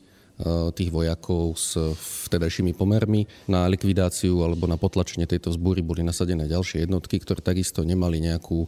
tých 0.75 0.89
vojakov 0.91 1.55
s 1.55 1.79
vtedajšími 2.27 2.75
pomermi. 2.75 3.23
Na 3.47 3.71
likvidáciu 3.71 4.43
alebo 4.43 4.67
na 4.67 4.75
potlačenie 4.75 5.25
tejto 5.25 5.55
vzbúry 5.55 5.79
boli 5.79 6.03
nasadené 6.03 6.45
ďalšie 6.45 6.83
jednotky, 6.83 7.23
ktoré 7.23 7.39
takisto 7.39 7.87
nemali 7.87 8.19
nejakú 8.19 8.67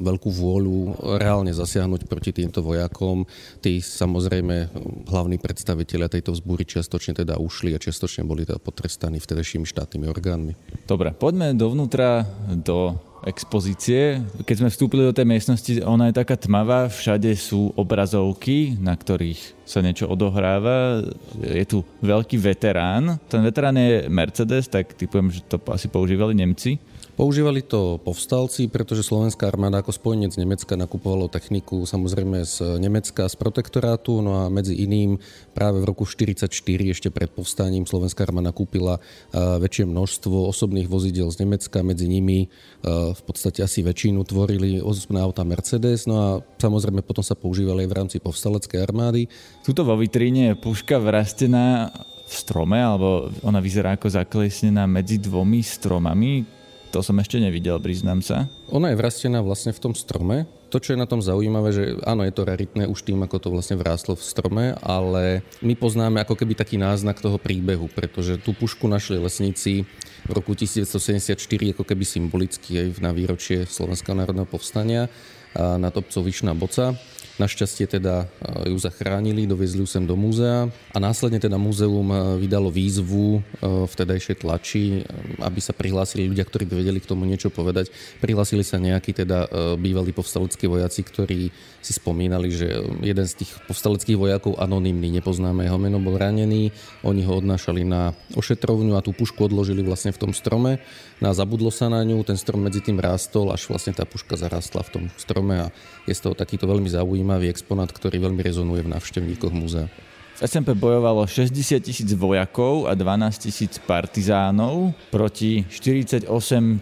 veľkú 0.00 0.26
vôľu 0.26 0.78
reálne 1.22 1.54
zasiahnuť 1.54 2.10
proti 2.10 2.34
týmto 2.34 2.66
vojakom. 2.66 3.22
Tí 3.62 3.78
samozrejme 3.78 4.74
hlavní 5.06 5.38
predstavitelia 5.38 6.10
tejto 6.10 6.34
vzbúry 6.34 6.66
čiastočne 6.66 7.14
teda 7.14 7.38
ušli 7.38 7.74
a 7.74 7.82
čiastočne 7.82 8.26
boli 8.26 8.42
teda 8.42 8.58
potrestaní 8.58 9.22
vtedajšími 9.22 9.66
štátnymi 9.66 10.06
orgánmi. 10.10 10.52
Dobre, 10.90 11.14
poďme 11.14 11.54
dovnútra 11.54 12.26
do 12.50 12.98
expozície. 13.24 14.20
Keď 14.44 14.56
sme 14.60 14.68
vstúpili 14.68 15.02
do 15.08 15.16
tej 15.16 15.24
miestnosti, 15.24 15.72
ona 15.80 16.12
je 16.12 16.18
taká 16.20 16.36
tmavá, 16.36 16.92
všade 16.92 17.32
sú 17.40 17.72
obrazovky, 17.72 18.76
na 18.76 18.92
ktorých 18.92 19.64
sa 19.64 19.80
niečo 19.80 20.04
odohráva. 20.12 21.00
Je 21.40 21.64
tu 21.64 21.80
veľký 22.04 22.36
veterán. 22.36 23.16
Ten 23.32 23.40
veterán 23.40 23.80
je 23.80 24.04
Mercedes, 24.12 24.68
tak 24.68 24.92
typujem, 24.92 25.32
že 25.32 25.40
to 25.48 25.56
asi 25.72 25.88
používali 25.88 26.36
Nemci. 26.36 26.76
Používali 27.14 27.62
to 27.62 28.02
povstalci, 28.02 28.66
pretože 28.66 29.06
slovenská 29.06 29.46
armáda 29.46 29.86
ako 29.86 29.94
spojenec 29.94 30.34
Nemecka 30.34 30.74
nakupovalo 30.74 31.30
techniku 31.30 31.86
samozrejme 31.86 32.42
z 32.42 32.82
Nemecka, 32.82 33.30
z 33.30 33.38
protektorátu, 33.38 34.18
no 34.18 34.42
a 34.42 34.50
medzi 34.50 34.74
iným 34.74 35.22
práve 35.54 35.78
v 35.78 35.86
roku 35.86 36.02
1944 36.02 36.90
ešte 36.90 37.08
pred 37.14 37.30
povstaním 37.30 37.86
slovenská 37.86 38.26
armáda 38.26 38.50
kúpila 38.50 38.98
väčšie 39.30 39.86
množstvo 39.86 40.50
osobných 40.50 40.90
vozidel 40.90 41.30
z 41.30 41.46
Nemecka, 41.46 41.86
medzi 41.86 42.10
nimi 42.10 42.50
v 42.82 43.22
podstate 43.22 43.62
asi 43.62 43.86
väčšinu 43.86 44.26
tvorili 44.26 44.82
osobné 44.82 45.22
auta 45.22 45.46
Mercedes, 45.46 46.10
no 46.10 46.14
a 46.18 46.28
samozrejme 46.58 47.06
potom 47.06 47.22
sa 47.22 47.38
používali 47.38 47.86
aj 47.86 47.90
v 47.94 47.96
rámci 47.96 48.16
povstaleckej 48.18 48.82
armády. 48.82 49.30
Tuto 49.62 49.86
vo 49.86 49.94
vitríne 49.94 50.50
je 50.50 50.58
puška 50.58 50.98
vrastená 50.98 51.94
v 52.26 52.34
strome, 52.34 52.82
alebo 52.82 53.30
ona 53.46 53.62
vyzerá 53.62 53.94
ako 53.94 54.10
zaklesnená 54.10 54.90
medzi 54.90 55.22
dvomi 55.22 55.62
stromami. 55.62 56.53
To 56.94 57.02
som 57.02 57.18
ešte 57.18 57.42
nevidel, 57.42 57.74
priznám 57.82 58.22
sa. 58.22 58.46
Ona 58.70 58.94
je 58.94 59.00
vrastená 59.02 59.42
vlastne 59.42 59.74
v 59.74 59.82
tom 59.82 59.98
strome. 59.98 60.46
To, 60.70 60.78
čo 60.78 60.94
je 60.94 61.02
na 61.02 61.10
tom 61.10 61.18
zaujímavé, 61.18 61.74
že 61.74 61.98
áno, 62.06 62.22
je 62.22 62.30
to 62.30 62.46
raritné 62.46 62.86
už 62.86 63.02
tým, 63.02 63.18
ako 63.26 63.42
to 63.42 63.48
vlastne 63.50 63.74
vráslo 63.74 64.14
v 64.14 64.22
strome, 64.22 64.78
ale 64.78 65.42
my 65.58 65.74
poznáme 65.74 66.22
ako 66.22 66.38
keby 66.38 66.54
taký 66.54 66.78
náznak 66.78 67.18
toho 67.18 67.34
príbehu, 67.34 67.90
pretože 67.90 68.38
tú 68.38 68.54
pušku 68.54 68.86
našli 68.86 69.18
lesníci 69.18 69.82
v 70.22 70.30
roku 70.30 70.54
1974 70.54 71.34
ako 71.74 71.82
keby 71.82 72.06
symbolicky 72.06 72.78
aj 72.78 73.02
na 73.02 73.10
výročie 73.10 73.66
Slovenského 73.66 74.14
národného 74.14 74.46
povstania 74.46 75.10
nad 75.58 75.94
obcov 75.98 76.22
Vyšná 76.22 76.54
Boca. 76.54 76.94
Našťastie 77.34 77.90
teda 77.90 78.30
e, 78.38 78.70
ju 78.70 78.78
zachránili, 78.78 79.42
doviezli 79.42 79.82
ju 79.82 79.88
sem 79.90 80.06
do 80.06 80.14
múzea 80.14 80.70
a 80.94 80.98
následne 81.02 81.42
teda 81.42 81.58
múzeum 81.58 82.06
e, 82.06 82.38
vydalo 82.38 82.70
výzvu 82.70 83.42
e, 83.42 83.66
vtedajšej 83.90 84.36
tlači, 84.38 85.02
aby 85.42 85.58
sa 85.58 85.74
prihlásili 85.74 86.30
ľudia, 86.30 86.46
ktorí 86.46 86.62
by 86.70 86.74
vedeli 86.78 87.02
k 87.02 87.10
tomu 87.10 87.26
niečo 87.26 87.50
povedať. 87.50 87.90
Prihlásili 88.22 88.62
sa 88.62 88.78
nejakí 88.78 89.10
teda 89.10 89.50
bývalí 89.74 90.14
povstaleckí 90.14 90.70
vojaci, 90.70 91.02
ktorí 91.02 91.50
si 91.82 91.92
spomínali, 91.92 92.54
že 92.54 92.70
jeden 93.02 93.26
z 93.26 93.42
tých 93.42 93.50
povstaleckých 93.66 94.14
vojakov, 94.14 94.62
anonymný, 94.62 95.10
nepoznáme 95.18 95.66
jeho 95.66 95.78
meno, 95.80 95.98
bol 95.98 96.14
ranený. 96.14 96.70
Oni 97.02 97.26
ho 97.26 97.34
odnášali 97.42 97.82
na 97.82 98.14
ošetrovňu 98.38 98.94
a 98.94 99.02
tú 99.02 99.10
pušku 99.10 99.50
odložili 99.50 99.82
vlastne 99.82 100.14
v 100.14 100.22
tom 100.22 100.32
strome. 100.32 100.78
No 101.18 101.34
a 101.34 101.36
zabudlo 101.36 101.74
sa 101.74 101.90
na 101.90 102.00
ňu, 102.06 102.22
ten 102.22 102.38
strom 102.38 102.62
medzi 102.62 102.78
tým 102.78 103.02
rástol, 103.02 103.50
až 103.50 103.66
vlastne 103.66 103.90
tá 103.90 104.06
puška 104.06 104.38
zarastla 104.38 104.86
v 104.86 104.92
tom 104.92 105.04
strome 105.18 105.54
a 105.58 105.74
je 106.06 106.14
z 106.14 106.30
toho 106.30 106.34
takýto 106.38 106.70
veľmi 106.70 106.88
zaujímavý 106.88 107.23
exponát, 107.48 107.88
ktorý 107.88 108.20
veľmi 108.20 108.40
rezonuje 108.44 108.84
v 108.84 108.92
návštevníkoch 108.92 109.52
múzea. 109.52 109.88
V 110.34 110.50
SMP 110.50 110.74
bojovalo 110.74 111.30
60 111.30 111.78
tisíc 111.78 112.10
vojakov 112.18 112.90
a 112.90 112.98
12 112.98 113.38
tisíc 113.38 113.78
partizánov 113.78 114.90
proti 115.14 115.62
48 115.70 116.26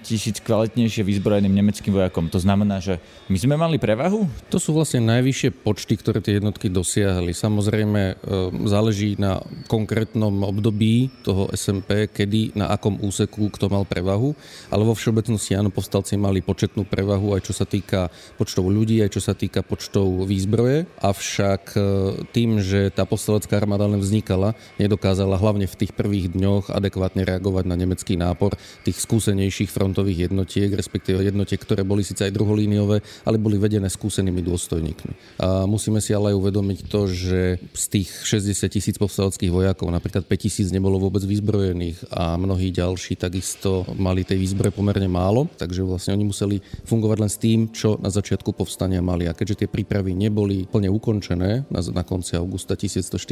tisíc 0.00 0.40
kvalitnejšie 0.40 1.04
vyzbrojeným 1.04 1.52
nemeckým 1.61 1.92
vojakom. 1.92 2.32
To 2.32 2.40
znamená, 2.40 2.80
že 2.80 2.97
my 3.28 3.37
sme 3.37 3.61
mali 3.61 3.76
prevahu? 3.76 4.25
To 4.49 4.56
sú 4.56 4.73
vlastne 4.73 5.04
najvyššie 5.04 5.52
počty, 5.61 6.00
ktoré 6.00 6.25
tie 6.25 6.40
jednotky 6.40 6.73
dosiahli. 6.73 7.37
Samozrejme 7.37 8.00
e, 8.00 8.14
záleží 8.73 9.21
na 9.21 9.44
konkrétnom 9.68 10.32
období 10.49 11.12
toho 11.21 11.52
SMP, 11.52 12.09
kedy, 12.09 12.56
na 12.56 12.73
akom 12.73 13.04
úseku 13.04 13.52
kto 13.52 13.68
mal 13.68 13.85
prevahu, 13.85 14.32
ale 14.73 14.80
vo 14.80 14.97
všeobecnosti 14.97 15.61
áno, 15.61 15.68
povstalci 15.68 16.16
mali 16.16 16.40
početnú 16.40 16.88
prevahu 16.88 17.37
aj 17.37 17.44
čo 17.44 17.52
sa 17.52 17.68
týka 17.68 18.09
počtov 18.40 18.73
ľudí, 18.73 19.04
aj 19.04 19.12
čo 19.12 19.21
sa 19.21 19.37
týka 19.37 19.61
počtov 19.61 20.25
výzbroje. 20.25 20.88
Avšak 21.04 21.62
e, 21.76 21.80
tým, 22.32 22.56
že 22.64 22.88
tá 22.88 23.04
povstalec 23.04 23.41
sovietská 23.42 23.58
armáda 23.58 23.90
len 23.90 23.99
vznikala, 23.99 24.54
nedokázala 24.78 25.34
hlavne 25.34 25.66
v 25.66 25.75
tých 25.75 25.90
prvých 25.99 26.30
dňoch 26.30 26.70
adekvátne 26.70 27.26
reagovať 27.26 27.64
na 27.66 27.75
nemecký 27.75 28.14
nápor 28.14 28.54
tých 28.87 29.02
skúsenejších 29.02 29.66
frontových 29.66 30.30
jednotiek, 30.30 30.70
respektíve 30.70 31.26
jednotiek, 31.26 31.58
ktoré 31.58 31.82
boli 31.82 32.06
síce 32.06 32.22
aj 32.22 32.38
druholíniové, 32.38 33.02
ale 33.26 33.42
boli 33.42 33.58
vedené 33.58 33.90
skúsenými 33.90 34.46
dôstojníkmi. 34.46 35.42
A 35.42 35.66
musíme 35.66 35.99
si 35.99 36.14
ale 36.14 36.30
aj 36.30 36.38
uvedomiť 36.38 36.78
to, 36.87 37.11
že 37.11 37.58
z 37.75 37.84
tých 37.90 38.08
60 38.30 38.70
tisíc 38.70 38.94
povstaleckých 38.94 39.50
vojakov 39.50 39.90
napríklad 39.90 40.22
5 40.22 40.38
tisíc 40.38 40.70
nebolo 40.70 41.02
vôbec 41.02 41.26
vyzbrojených 41.26 42.14
a 42.14 42.38
mnohí 42.38 42.70
ďalší 42.70 43.18
takisto 43.18 43.82
mali 43.99 44.22
tej 44.22 44.38
výzbroje 44.38 44.70
pomerne 44.70 45.11
málo, 45.11 45.50
takže 45.58 45.82
vlastne 45.82 46.14
oni 46.14 46.30
museli 46.30 46.56
fungovať 46.87 47.18
len 47.18 47.30
s 47.32 47.42
tým, 47.42 47.75
čo 47.75 47.99
na 47.99 48.06
začiatku 48.06 48.54
povstania 48.54 49.02
mali. 49.02 49.26
A 49.26 49.34
keďže 49.34 49.66
tie 49.66 49.68
prípravy 49.68 50.14
neboli 50.14 50.70
plne 50.70 50.94
ukončené 50.94 51.66
na, 51.66 51.80
na 51.90 52.02
konci 52.06 52.38
augusta 52.38 52.78
1140, 52.78 53.31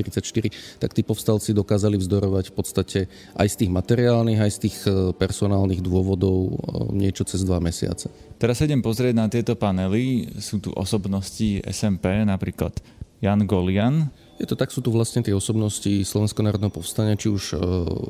tak 0.81 0.97
tí 0.97 1.05
povstalci 1.05 1.53
dokázali 1.53 2.01
vzdorovať 2.01 2.45
v 2.49 2.55
podstate 2.55 3.01
aj 3.37 3.47
z 3.51 3.57
tých 3.65 3.71
materiálnych, 3.71 4.41
aj 4.41 4.53
z 4.57 4.59
tých 4.65 4.77
e, 4.89 5.13
personálnych 5.13 5.85
dôvodov 5.85 6.39
e, 6.49 6.53
niečo 6.97 7.29
cez 7.29 7.45
dva 7.45 7.61
mesiace. 7.61 8.09
Teraz 8.41 8.63
sa 8.63 8.65
idem 8.65 8.81
pozrieť 8.81 9.15
na 9.15 9.29
tieto 9.29 9.53
panely. 9.53 10.33
Sú 10.41 10.63
tu 10.63 10.73
osobnosti 10.73 11.61
SMP, 11.69 12.25
napríklad 12.25 12.73
Jan 13.21 13.45
Golian, 13.45 14.09
je 14.41 14.49
to 14.49 14.57
tak, 14.57 14.73
sú 14.73 14.81
tu 14.81 14.89
vlastne 14.89 15.21
tie 15.21 15.37
osobnosti 15.37 15.85
Slovenského 15.85 16.49
národného 16.49 16.73
povstania, 16.73 17.13
či 17.13 17.29
už 17.29 17.53
e, 17.53 17.57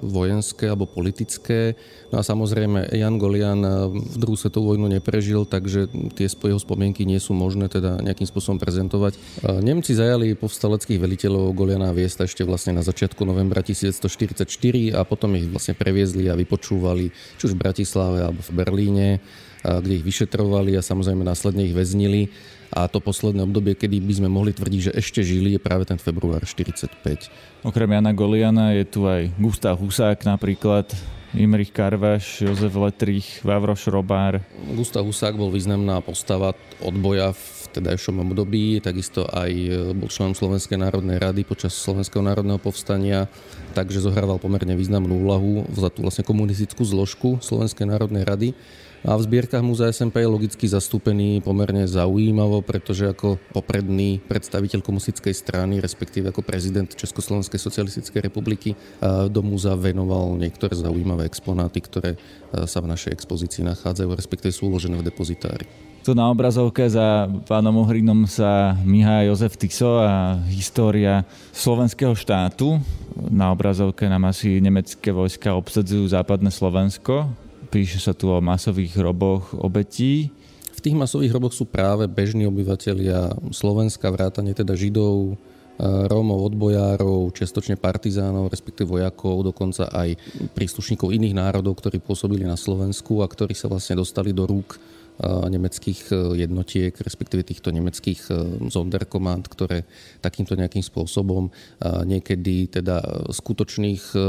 vojenské 0.07 0.71
alebo 0.71 0.87
politické. 0.87 1.75
No 2.15 2.19
a 2.19 2.23
samozrejme 2.23 2.87
Jan 2.95 3.19
Golian 3.19 3.61
e, 3.67 3.71
v 3.91 4.17
druhú 4.17 4.39
svetovú 4.39 4.71
vojnu 4.71 4.87
neprežil, 4.87 5.43
takže 5.43 5.91
tie 6.15 6.31
jeho 6.31 6.63
spomienky 6.63 7.03
nie 7.03 7.19
sú 7.19 7.35
možné 7.35 7.67
teda 7.67 7.99
nejakým 7.99 8.31
spôsobom 8.31 8.63
prezentovať. 8.63 9.19
E, 9.19 9.19
Nemci 9.59 9.99
zajali 9.99 10.39
povstaleckých 10.39 11.03
veliteľov 11.03 11.51
Goliana 11.51 11.91
a 11.91 11.97
Viesta 11.99 12.23
ešte 12.23 12.47
vlastne 12.47 12.79
na 12.79 12.87
začiatku 12.87 13.27
novembra 13.27 13.67
1944 13.67 14.47
a 14.95 15.03
potom 15.03 15.35
ich 15.35 15.51
vlastne 15.51 15.75
previezli 15.75 16.31
a 16.31 16.39
vypočúvali 16.39 17.11
či 17.11 17.43
už 17.51 17.59
v 17.59 17.63
Bratislave 17.67 18.23
alebo 18.23 18.39
v 18.39 18.55
Berlíne 18.55 19.09
kde 19.61 20.01
ich 20.01 20.05
vyšetrovali 20.09 20.73
a 20.73 20.81
samozrejme 20.81 21.21
následne 21.21 21.69
ich 21.69 21.77
väznili. 21.77 22.33
A 22.71 22.87
to 22.87 23.03
posledné 23.03 23.43
obdobie, 23.43 23.75
kedy 23.75 23.99
by 23.99 24.15
sme 24.23 24.29
mohli 24.31 24.55
tvrdiť, 24.55 24.81
že 24.81 24.93
ešte 24.95 25.21
žili, 25.27 25.59
je 25.59 25.61
práve 25.61 25.83
ten 25.87 25.99
február 25.99 26.47
45. 26.47 26.95
Okrem 27.67 27.91
Jana 27.91 28.15
Goliana 28.15 28.71
je 28.79 28.87
tu 28.87 29.11
aj 29.11 29.27
Gustav 29.43 29.75
Husák 29.75 30.23
napríklad, 30.23 30.87
Imrich 31.35 31.71
Karvaš, 31.71 32.43
Jozef 32.43 32.75
Letrich, 32.75 33.43
Vavro 33.47 33.75
Šrobár. 33.79 34.43
Gustav 34.75 35.07
Husák 35.07 35.39
bol 35.39 35.51
významná 35.51 36.03
postava 36.03 36.55
odboja 36.83 37.31
v 37.35 37.45
tedajšom 37.71 38.19
období, 38.27 38.83
takisto 38.83 39.23
aj 39.31 39.51
bol 39.95 40.11
členom 40.11 40.35
Slovenskej 40.35 40.75
národnej 40.75 41.23
rady 41.23 41.47
počas 41.47 41.71
Slovenského 41.79 42.19
národného 42.19 42.59
povstania, 42.59 43.31
takže 43.79 44.03
zohrával 44.03 44.43
pomerne 44.43 44.75
významnú 44.75 45.23
úlahu 45.23 45.71
za 45.71 45.87
tú 45.87 46.03
vlastne 46.03 46.27
komunistickú 46.27 46.83
zložku 46.83 47.39
Slovenskej 47.39 47.87
národnej 47.87 48.27
rady. 48.27 48.51
A 49.01 49.17
v 49.17 49.25
zbierkach 49.25 49.65
Múzea 49.65 49.89
SMP 49.89 50.21
je 50.21 50.29
logicky 50.29 50.69
zastúpený 50.69 51.41
pomerne 51.41 51.89
zaujímavo, 51.89 52.61
pretože 52.61 53.09
ako 53.09 53.41
popredný 53.49 54.21
predstaviteľ 54.29 54.85
komunistickej 54.85 55.33
strany, 55.33 55.81
respektíve 55.81 56.29
ako 56.29 56.45
prezident 56.45 56.85
Československej 56.85 57.57
socialistickej 57.57 58.21
republiky, 58.29 58.77
do 59.33 59.41
múzea 59.41 59.73
venoval 59.73 60.37
niektoré 60.37 60.77
zaujímavé 60.77 61.25
exponáty, 61.25 61.81
ktoré 61.81 62.21
sa 62.69 62.85
v 62.85 62.93
našej 62.93 63.17
expozícii 63.17 63.65
nachádzajú, 63.65 64.13
respektíve 64.13 64.53
sú 64.53 64.69
uložené 64.69 65.01
v 65.01 65.09
depozitári. 65.09 65.65
Tu 66.05 66.13
na 66.13 66.29
obrazovke 66.29 66.85
za 66.85 67.29
pánom 67.49 67.81
Ohrinom 67.81 68.29
sa 68.29 68.77
myhá 68.85 69.25
Jozef 69.25 69.57
Tiso 69.57 70.01
a 70.01 70.41
história 70.49 71.25
slovenského 71.57 72.13
štátu. 72.13 72.81
Na 73.33 73.49
obrazovke 73.53 74.09
nám 74.09 74.29
asi 74.29 74.61
nemecké 74.61 75.09
vojska 75.09 75.57
obsadzujú 75.57 76.05
západné 76.09 76.53
Slovensko 76.53 77.29
Píše 77.71 78.03
sa 78.03 78.11
tu 78.11 78.35
o 78.35 78.43
masových 78.43 78.99
hroboch 78.99 79.55
obetí. 79.55 80.35
V 80.75 80.81
tých 80.83 80.99
masových 80.99 81.31
hroboch 81.31 81.55
sú 81.55 81.71
práve 81.71 82.11
bežní 82.11 82.43
obyvateľia 82.51 83.31
Slovenska, 83.55 84.11
vrátane 84.11 84.51
teda 84.59 84.75
Židov, 84.75 85.39
Rómov, 85.81 86.53
odbojárov, 86.53 87.33
čiastočne 87.33 87.79
partizánov, 87.79 88.53
respektíve 88.53 89.01
vojakov, 89.01 89.55
dokonca 89.55 89.89
aj 89.89 90.19
príslušníkov 90.53 91.15
iných 91.15 91.39
národov, 91.39 91.81
ktorí 91.81 92.03
pôsobili 92.03 92.45
na 92.45 92.59
Slovensku 92.59 93.23
a 93.23 93.31
ktorí 93.31 93.57
sa 93.57 93.71
vlastne 93.71 93.97
dostali 93.97 94.35
do 94.35 94.45
rúk 94.45 94.77
nemeckých 95.25 96.01
e, 96.09 96.15
jednotiek, 96.49 96.97
respektíve 96.97 97.45
týchto 97.45 97.69
nemeckých 97.69 98.21
Sonderkommand, 98.73 99.45
e, 99.45 99.51
ktoré 99.53 99.79
takýmto 100.25 100.57
nejakým 100.57 100.81
spôsobom 100.81 101.53
niekedy 102.09 102.73
teda 102.73 103.29
skutočných 103.29 104.03
e, 104.17 104.21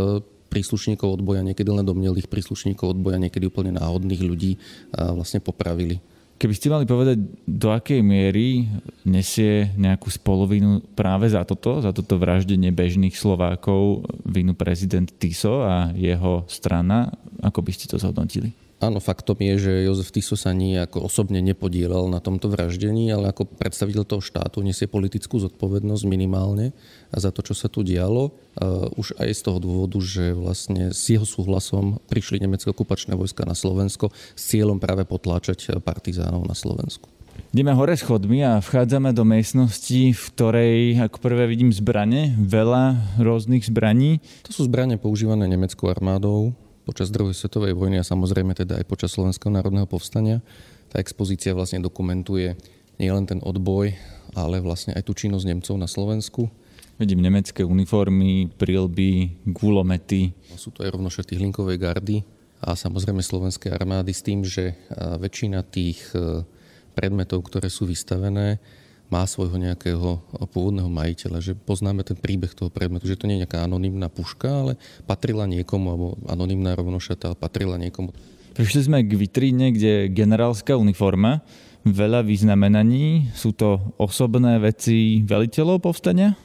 príslušníkov 0.52 1.24
odboja, 1.24 1.48
niekedy 1.48 1.72
len 1.72 1.88
domnelých 1.88 2.28
príslušníkov 2.28 3.00
odboja, 3.00 3.16
niekedy 3.24 3.48
úplne 3.48 3.80
náhodných 3.80 4.20
ľudí 4.20 4.60
vlastne 4.92 5.40
popravili. 5.40 6.04
Keby 6.42 6.58
ste 6.58 6.74
mali 6.74 6.90
povedať, 6.90 7.22
do 7.46 7.70
akej 7.70 8.02
miery 8.02 8.66
nesie 9.06 9.70
nejakú 9.78 10.10
spolovinu 10.10 10.82
práve 10.98 11.30
za 11.30 11.46
toto, 11.46 11.86
za 11.86 11.94
toto 11.94 12.18
vraždenie 12.18 12.74
bežných 12.74 13.14
Slovákov 13.14 14.10
vinu 14.26 14.58
prezident 14.58 15.06
Tiso 15.06 15.62
a 15.62 15.94
jeho 15.94 16.42
strana, 16.50 17.14
ako 17.46 17.62
by 17.62 17.72
ste 17.78 17.86
to 17.86 18.02
zhodnotili? 18.02 18.58
Áno, 18.82 18.98
faktom 18.98 19.38
je, 19.38 19.62
že 19.62 19.86
Jozef 19.86 20.10
Tiso 20.10 20.34
sa 20.34 20.58
ako 20.58 21.06
osobne 21.06 21.38
nepodielal 21.38 22.10
na 22.10 22.18
tomto 22.18 22.50
vraždení, 22.50 23.14
ale 23.14 23.30
ako 23.30 23.46
predstaviteľ 23.46 24.10
toho 24.10 24.26
štátu 24.26 24.66
nesie 24.66 24.90
politickú 24.90 25.38
zodpovednosť 25.38 26.04
minimálne 26.10 26.74
za 27.14 27.30
to, 27.30 27.46
čo 27.46 27.54
sa 27.54 27.70
tu 27.70 27.86
dialo. 27.86 28.34
Už 28.98 29.22
aj 29.22 29.38
z 29.38 29.42
toho 29.46 29.62
dôvodu, 29.62 30.02
že 30.02 30.34
vlastne 30.34 30.90
s 30.90 31.14
jeho 31.14 31.30
súhlasom 31.30 32.02
prišli 32.10 32.42
nemecké 32.42 32.74
okupačné 32.74 33.14
vojska 33.14 33.46
na 33.46 33.54
Slovensko 33.54 34.10
s 34.34 34.44
cieľom 34.50 34.82
práve 34.82 35.06
potláčať 35.06 35.78
partizánov 35.86 36.50
na 36.50 36.58
Slovensku. 36.58 37.06
Ideme 37.54 37.78
hore 37.78 37.94
schodmi 37.94 38.42
a 38.42 38.58
vchádzame 38.66 39.14
do 39.14 39.22
miestnosti, 39.22 40.18
v 40.18 40.24
ktorej 40.34 40.98
ako 41.06 41.22
prvé 41.22 41.46
vidím 41.46 41.70
zbrane, 41.70 42.34
veľa 42.34 42.98
rôznych 43.22 43.62
zbraní. 43.62 44.26
To 44.50 44.52
sú 44.58 44.66
zbranie 44.66 44.98
používané 44.98 45.46
nemeckou 45.46 45.86
armádou 45.86 46.58
počas 46.84 47.14
druhej 47.14 47.38
svetovej 47.38 47.78
vojny 47.78 48.02
a 48.02 48.08
samozrejme 48.08 48.58
teda 48.58 48.82
aj 48.82 48.86
počas 48.90 49.14
Slovenského 49.14 49.54
národného 49.54 49.86
povstania. 49.86 50.42
Tá 50.90 51.00
expozícia 51.00 51.56
vlastne 51.56 51.80
dokumentuje 51.80 52.58
nielen 53.00 53.26
ten 53.26 53.40
odboj, 53.42 53.96
ale 54.36 54.60
vlastne 54.60 54.94
aj 54.98 55.08
tú 55.08 55.14
činnosť 55.16 55.46
Nemcov 55.48 55.76
na 55.80 55.88
Slovensku. 55.88 56.52
Vidím 57.02 57.26
nemecké 57.26 57.66
uniformy, 57.66 58.52
prilby, 58.62 59.34
gulomety. 59.50 60.38
Sú 60.54 60.70
to 60.70 60.86
aj 60.86 60.94
rovnošaty 60.94 61.40
hlinkovej 61.40 61.82
gardy 61.82 62.22
a 62.62 62.78
samozrejme 62.78 63.26
slovenské 63.26 63.74
armády 63.74 64.14
s 64.14 64.22
tým, 64.22 64.46
že 64.46 64.78
väčšina 64.94 65.66
tých 65.66 66.14
e, 66.14 66.46
predmetov, 66.94 67.50
ktoré 67.50 67.74
sú 67.74 67.90
vystavené, 67.90 68.62
má 69.12 69.28
svojho 69.28 69.60
nejakého 69.60 70.24
pôvodného 70.56 70.88
majiteľa, 70.88 71.44
že 71.44 71.54
poznáme 71.54 72.02
ten 72.08 72.16
príbeh 72.16 72.56
toho 72.56 72.72
predmetu, 72.72 73.12
že 73.12 73.20
to 73.20 73.28
nie 73.28 73.36
je 73.38 73.44
nejaká 73.44 73.68
anonimná 73.68 74.08
puška, 74.08 74.48
ale 74.48 74.74
patrila 75.04 75.44
niekomu, 75.46 75.86
alebo 75.92 76.08
anonimná 76.32 76.72
rovnošata, 76.80 77.36
patrila 77.36 77.76
niekomu. 77.76 78.16
Prišli 78.56 78.88
sme 78.88 79.04
k 79.04 79.12
vitríne, 79.20 79.76
kde 79.76 80.08
je 80.08 80.12
generálska 80.16 80.80
uniforma, 80.80 81.44
veľa 81.84 82.24
vyznamenaní, 82.24 83.36
sú 83.36 83.52
to 83.52 83.94
osobné 84.00 84.64
veci 84.64 85.20
veliteľov 85.28 85.84
povstania? 85.84 86.40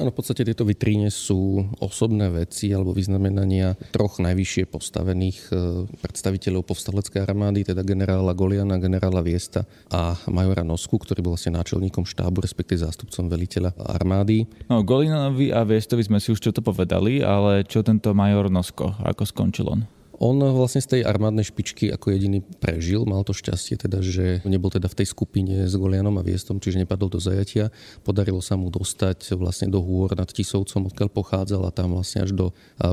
Áno, 0.00 0.08
v 0.08 0.16
podstate 0.16 0.48
tieto 0.48 0.64
vitríne 0.64 1.12
sú 1.12 1.60
osobné 1.76 2.32
veci 2.32 2.72
alebo 2.72 2.96
vyznamenania 2.96 3.76
troch 3.92 4.16
najvyššie 4.16 4.64
postavených 4.72 5.38
e, 5.52 5.84
predstaviteľov 6.00 6.64
povstaleckej 6.64 7.20
armády, 7.20 7.68
teda 7.68 7.84
generála 7.84 8.32
Goliana, 8.32 8.80
generála 8.80 9.20
Viesta 9.20 9.68
a 9.92 10.16
majora 10.32 10.64
Nosku, 10.64 10.96
ktorý 10.96 11.20
bol 11.20 11.36
vlastne 11.36 11.60
náčelníkom 11.60 12.08
štábu, 12.08 12.40
respektíve 12.40 12.80
zástupcom 12.80 13.28
veliteľa 13.28 13.76
armády. 13.76 14.48
No, 14.72 14.80
Golianovi 14.80 15.52
a 15.52 15.68
Viestovi 15.68 16.00
sme 16.00 16.16
si 16.16 16.32
už 16.32 16.40
čo 16.40 16.56
to 16.56 16.64
povedali, 16.64 17.20
ale 17.20 17.68
čo 17.68 17.84
tento 17.84 18.16
major 18.16 18.48
Nosko, 18.48 18.96
ako 19.04 19.28
skončil 19.28 19.68
on? 19.68 19.99
On 20.20 20.36
vlastne 20.36 20.84
z 20.84 21.00
tej 21.00 21.02
armádnej 21.08 21.48
špičky 21.48 21.88
ako 21.88 22.12
jediný 22.12 22.44
prežil, 22.44 23.08
mal 23.08 23.24
to 23.24 23.32
šťastie 23.32 23.80
teda, 23.80 24.04
že 24.04 24.44
nebol 24.44 24.68
teda 24.68 24.84
v 24.84 25.00
tej 25.00 25.08
skupine 25.08 25.64
s 25.64 25.72
Golianom 25.72 26.20
a 26.20 26.22
Viestom, 26.22 26.60
čiže 26.60 26.84
nepadol 26.84 27.08
do 27.08 27.16
zajatia. 27.16 27.72
Podarilo 28.04 28.44
sa 28.44 28.60
mu 28.60 28.68
dostať 28.68 29.32
vlastne 29.40 29.72
do 29.72 29.80
hôr 29.80 30.12
nad 30.12 30.28
Tisovcom, 30.28 30.92
odkiaľ 30.92 31.08
pochádzal 31.08 31.64
a 31.64 31.72
tam 31.72 31.96
vlastne 31.96 32.28
až 32.28 32.36
do 32.36 32.46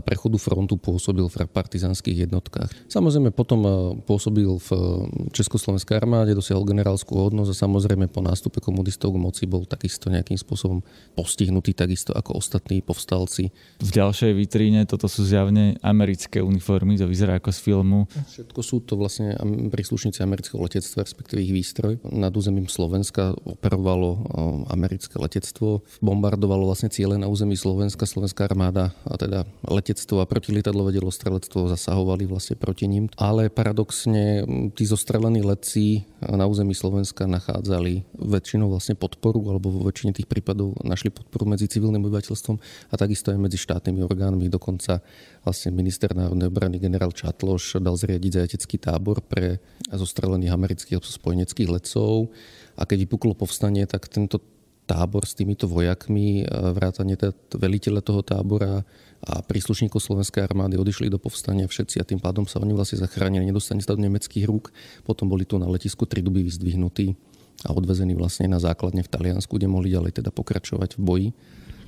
prechodu 0.07 0.39
frontu 0.39 0.79
pôsobil 0.79 1.27
v 1.27 1.35
partizánskych 1.51 2.31
jednotkách. 2.31 2.71
Samozrejme 2.87 3.35
potom 3.35 3.59
pôsobil 4.07 4.47
v 4.47 4.69
Československej 5.35 5.99
armáde, 5.99 6.31
dosiahol 6.31 6.63
generálskú 6.63 7.11
hodnosť 7.11 7.51
a 7.51 7.61
samozrejme 7.67 8.07
po 8.07 8.23
nástupe 8.23 8.63
komunistov 8.63 9.11
k 9.11 9.19
moci 9.19 9.43
bol 9.43 9.67
takisto 9.67 10.07
nejakým 10.07 10.39
spôsobom 10.39 10.79
postihnutý 11.19 11.75
takisto 11.75 12.15
ako 12.15 12.39
ostatní 12.39 12.79
povstalci. 12.79 13.51
V 13.83 13.89
ďalšej 13.91 14.31
vitríne 14.31 14.87
toto 14.87 15.11
sú 15.11 15.27
zjavne 15.27 15.75
americké 15.83 16.39
uniformy, 16.39 16.95
vyzerá 17.17 17.41
ako 17.41 17.49
z 17.49 17.59
filmu. 17.65 18.05
Všetko 18.29 18.59
sú 18.61 18.85
to 18.85 18.93
vlastne 18.93 19.33
príslušníci 19.73 20.21
amerického 20.21 20.61
letectva, 20.61 21.01
respektíve 21.01 21.41
ich 21.41 21.49
výstroj. 21.49 21.97
Nad 22.13 22.29
územím 22.37 22.69
Slovenska 22.69 23.33
operovalo 23.41 24.21
americké 24.69 25.17
letectvo, 25.17 25.81
bombardovalo 25.97 26.69
vlastne 26.69 26.93
ciele 26.93 27.17
na 27.17 27.25
území 27.25 27.57
Slovenska, 27.57 28.05
slovenská 28.05 28.45
armáda 28.45 28.93
a 29.01 29.17
teda 29.17 29.49
letectvo 29.65 30.21
a 30.21 30.29
protilietadlové 30.29 30.93
delostrelectvo 30.93 31.73
zasahovali 31.73 32.29
vlastne 32.29 32.53
proti 32.53 32.85
ním. 32.85 33.09
Ale 33.17 33.49
paradoxne 33.49 34.45
tí 34.77 34.85
zostrelení 34.85 35.41
letci 35.41 36.05
na 36.21 36.45
území 36.45 36.77
Slovenska 36.77 37.25
nachádzali 37.25 38.05
väčšinou 38.13 38.69
vlastne 38.69 38.93
podporu, 38.93 39.41
alebo 39.49 39.73
vo 39.73 39.89
väčšine 39.89 40.13
tých 40.13 40.29
prípadov 40.29 40.77
našli 40.85 41.09
podporu 41.09 41.49
medzi 41.49 41.65
civilným 41.65 42.05
obyvateľstvom 42.05 42.61
a 42.93 42.95
takisto 42.99 43.33
aj 43.33 43.41
medzi 43.41 43.57
štátnymi 43.57 44.05
orgánmi. 44.05 44.45
Dokonca 44.51 45.01
vlastne 45.47 45.71
minister 45.71 46.11
národnej 46.11 46.51
obrany 46.51 46.75
generál 46.75 47.15
Čatloš 47.15 47.79
dal 47.79 47.95
zriadiť 47.95 48.43
zajatecký 48.43 48.75
tábor 48.83 49.23
pre 49.23 49.63
zostrelených 49.87 50.51
amerických 50.51 50.99
spojeneckých 50.99 51.71
letcov 51.71 52.27
a 52.75 52.83
keď 52.83 53.07
vypuklo 53.07 53.31
povstanie, 53.31 53.87
tak 53.87 54.11
tento 54.11 54.43
tábor 54.87 55.27
s 55.27 55.35
týmito 55.35 55.67
vojakmi, 55.67 56.47
vrátane 56.47 57.19
teda 57.19 57.35
veliteľa 57.59 58.01
toho 58.03 58.23
tábora 58.23 58.87
a 59.19 59.43
príslušníkov 59.43 59.99
Slovenskej 59.99 60.47
armády 60.47 60.79
odišli 60.79 61.11
do 61.11 61.19
povstania 61.19 61.67
všetci 61.67 61.99
a 61.99 62.07
tým 62.07 62.23
pádom 62.23 62.47
sa 62.47 62.63
oni 62.63 62.71
vlastne 62.71 63.03
zachránili, 63.03 63.43
nedostane 63.43 63.83
sa 63.83 63.99
do 63.99 64.03
nemeckých 64.03 64.47
rúk. 64.47 64.71
Potom 65.03 65.27
boli 65.27 65.43
tu 65.43 65.59
na 65.59 65.67
letisku 65.67 66.07
tri 66.07 66.23
duby 66.23 66.45
vyzdvihnutí 66.47 67.17
a 67.67 67.75
odvezení 67.75 68.15
vlastne 68.15 68.47
na 68.47 68.63
základne 68.63 69.03
v 69.03 69.11
Taliansku, 69.11 69.59
kde 69.59 69.67
mohli 69.67 69.91
ďalej 69.91 70.23
teda 70.23 70.31
pokračovať 70.31 70.95
v 70.95 71.01
boji. 71.03 71.27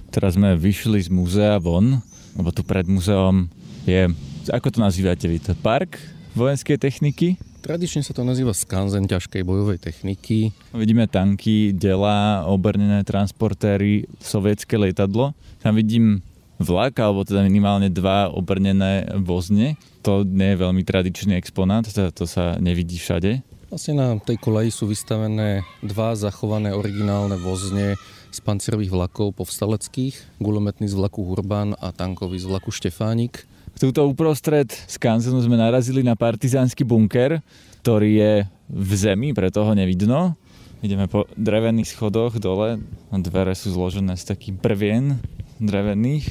Teraz 0.09 0.35
sme 0.35 0.57
vyšli 0.57 1.05
z 1.05 1.09
múzea 1.13 1.61
von, 1.61 2.01
lebo 2.35 2.49
tu 2.51 2.61
pred 2.65 2.85
múzeom 2.85 3.49
je, 3.87 4.09
ako 4.49 4.67
to 4.69 4.79
nazývate 4.83 5.25
vy, 5.25 5.37
to 5.41 5.55
park 5.59 5.97
vojenskej 6.37 6.77
techniky? 6.77 7.39
Tradične 7.59 8.07
sa 8.07 8.15
to 8.15 8.23
nazýva 8.23 8.55
skanzen 8.55 9.03
ťažkej 9.03 9.43
bojovej 9.43 9.83
techniky. 9.83 10.55
Vidíme 10.71 11.11
tanky, 11.11 11.75
dela, 11.75 12.47
obrnené 12.47 13.03
transportéry, 13.03 14.07
sovietské 14.23 14.79
lietadlo. 14.79 15.35
Tam 15.59 15.75
vidím 15.75 16.23
vlak, 16.55 16.95
alebo 17.03 17.27
teda 17.27 17.43
minimálne 17.43 17.91
dva 17.91 18.31
obrnené 18.31 19.11
vozne. 19.19 19.75
To 20.07 20.23
nie 20.23 20.55
je 20.55 20.61
veľmi 20.63 20.83
tradičný 20.87 21.35
exponát, 21.35 21.83
teda 21.83 22.15
to 22.15 22.23
sa 22.23 22.55
nevidí 22.63 22.95
všade. 22.95 23.43
Vlastne 23.69 23.93
na 23.99 24.17
tej 24.17 24.39
kolaji 24.41 24.73
sú 24.73 24.89
vystavené 24.89 25.61
dva 25.83 26.15
zachované 26.15 26.73
originálne 26.73 27.37
vozne 27.37 27.99
z 28.29 28.39
pancerových 28.45 28.93
vlakov 28.93 29.37
povstaleckých, 29.37 30.41
gulometný 30.41 30.85
z 30.85 30.95
vlaku 30.95 31.25
Hurban 31.25 31.73
a 31.77 31.89
tankový 31.89 32.37
z 32.37 32.45
vlaku 32.45 32.69
Štefánik. 32.69 33.45
Tuto 33.77 34.05
uprostred 34.05 34.69
skanzenu 34.89 35.39
sme 35.41 35.57
narazili 35.57 36.05
na 36.05 36.13
partizánsky 36.13 36.85
bunker, 36.85 37.41
ktorý 37.81 38.11
je 38.11 38.33
v 38.69 38.91
zemi, 38.93 39.33
preto 39.33 39.65
ho 39.65 39.73
nevidno. 39.73 40.37
Ideme 40.79 41.11
po 41.11 41.27
drevených 41.35 41.91
schodoch 41.91 42.39
dole, 42.39 42.79
dvere 43.11 43.51
sú 43.51 43.75
zložené 43.75 44.15
z 44.15 44.23
takých 44.31 44.55
prvien 44.63 45.19
drevených. 45.59 46.29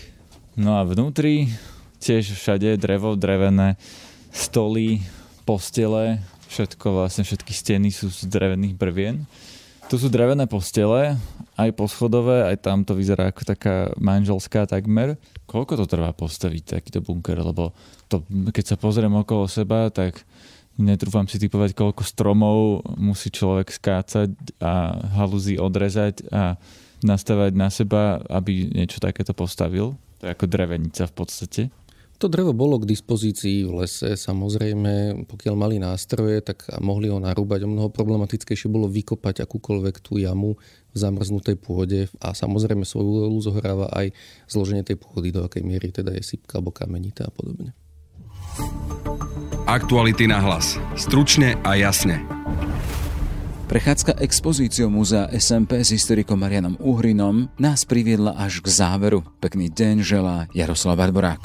No 0.56 0.80
a 0.80 0.88
vnútri 0.88 1.52
tiež 2.00 2.32
všade 2.32 2.80
drevo, 2.80 3.18
drevené 3.18 3.76
stoly, 4.32 5.04
postele, 5.44 6.22
všetko 6.48 6.86
vlastne, 6.96 7.28
všetky 7.28 7.52
steny 7.52 7.92
sú 7.92 8.08
z 8.08 8.24
drevených 8.28 8.74
prvien. 8.80 9.28
Tu 9.88 9.96
sú 9.96 10.12
drevené 10.12 10.44
postele, 10.44 11.16
aj 11.56 11.72
poschodové, 11.72 12.44
aj 12.44 12.60
tam 12.60 12.84
to 12.84 12.92
vyzerá 12.92 13.32
ako 13.32 13.40
taká 13.48 13.88
manželská 13.96 14.68
takmer. 14.68 15.16
Koľko 15.48 15.80
to 15.80 15.84
trvá 15.88 16.12
postaviť 16.12 16.76
takýto 16.76 17.00
bunker? 17.00 17.40
Lebo 17.40 17.72
to, 18.04 18.20
keď 18.52 18.64
sa 18.68 18.76
pozriem 18.76 19.16
okolo 19.16 19.48
seba, 19.48 19.88
tak 19.88 20.28
netrúfam 20.76 21.24
si 21.24 21.40
typovať, 21.40 21.72
koľko 21.72 22.04
stromov 22.04 22.84
musí 23.00 23.32
človek 23.32 23.72
skácať 23.72 24.28
a 24.60 24.92
halúzy 25.16 25.56
odrezať 25.56 26.20
a 26.28 26.60
nastavať 27.00 27.56
na 27.56 27.72
seba, 27.72 28.20
aby 28.28 28.68
niečo 28.68 29.00
takéto 29.00 29.32
postavil. 29.32 29.96
To 30.20 30.28
je 30.28 30.36
ako 30.36 30.52
drevenica 30.52 31.08
v 31.08 31.14
podstate. 31.16 31.62
To 32.18 32.26
drevo 32.26 32.50
bolo 32.50 32.82
k 32.82 32.90
dispozícii 32.90 33.62
v 33.62 33.86
lese, 33.86 34.18
samozrejme, 34.18 35.22
pokiaľ 35.30 35.54
mali 35.54 35.78
nástroje, 35.78 36.42
tak 36.42 36.66
mohli 36.82 37.06
ho 37.06 37.22
narúbať. 37.22 37.62
O 37.62 37.70
mnoho 37.70 37.94
problematickejšie 37.94 38.66
bolo 38.66 38.90
vykopať 38.90 39.46
akúkoľvek 39.46 40.02
tú 40.02 40.18
jamu 40.18 40.58
v 40.90 40.96
zamrznutej 40.98 41.54
pôde 41.62 42.10
a 42.18 42.34
samozrejme 42.34 42.82
svoju 42.82 43.22
úlohu 43.22 43.38
zohráva 43.38 43.86
aj 43.94 44.10
zloženie 44.50 44.82
tej 44.82 44.98
pôdy, 44.98 45.30
do 45.30 45.46
akej 45.46 45.62
miery 45.62 45.94
teda 45.94 46.10
je 46.10 46.26
sypka 46.26 46.58
alebo 46.58 46.74
kamenitá 46.74 47.30
a 47.30 47.32
podobne. 47.32 47.70
Aktuality 49.70 50.26
na 50.26 50.42
hlas. 50.42 50.74
Stručne 50.98 51.54
a 51.62 51.78
jasne. 51.78 52.37
Prechádzka 53.68 54.16
expozíciou 54.24 54.88
múzea 54.88 55.28
SMP 55.28 55.84
s 55.84 55.92
historikom 55.92 56.40
Marianom 56.40 56.80
Uhrinom 56.80 57.52
nás 57.60 57.84
priviedla 57.84 58.32
až 58.32 58.64
k 58.64 58.72
záveru. 58.72 59.28
Pekný 59.44 59.68
deň 59.68 60.00
želá 60.00 60.48
Jaroslav 60.56 60.96
Barborák. 60.96 61.44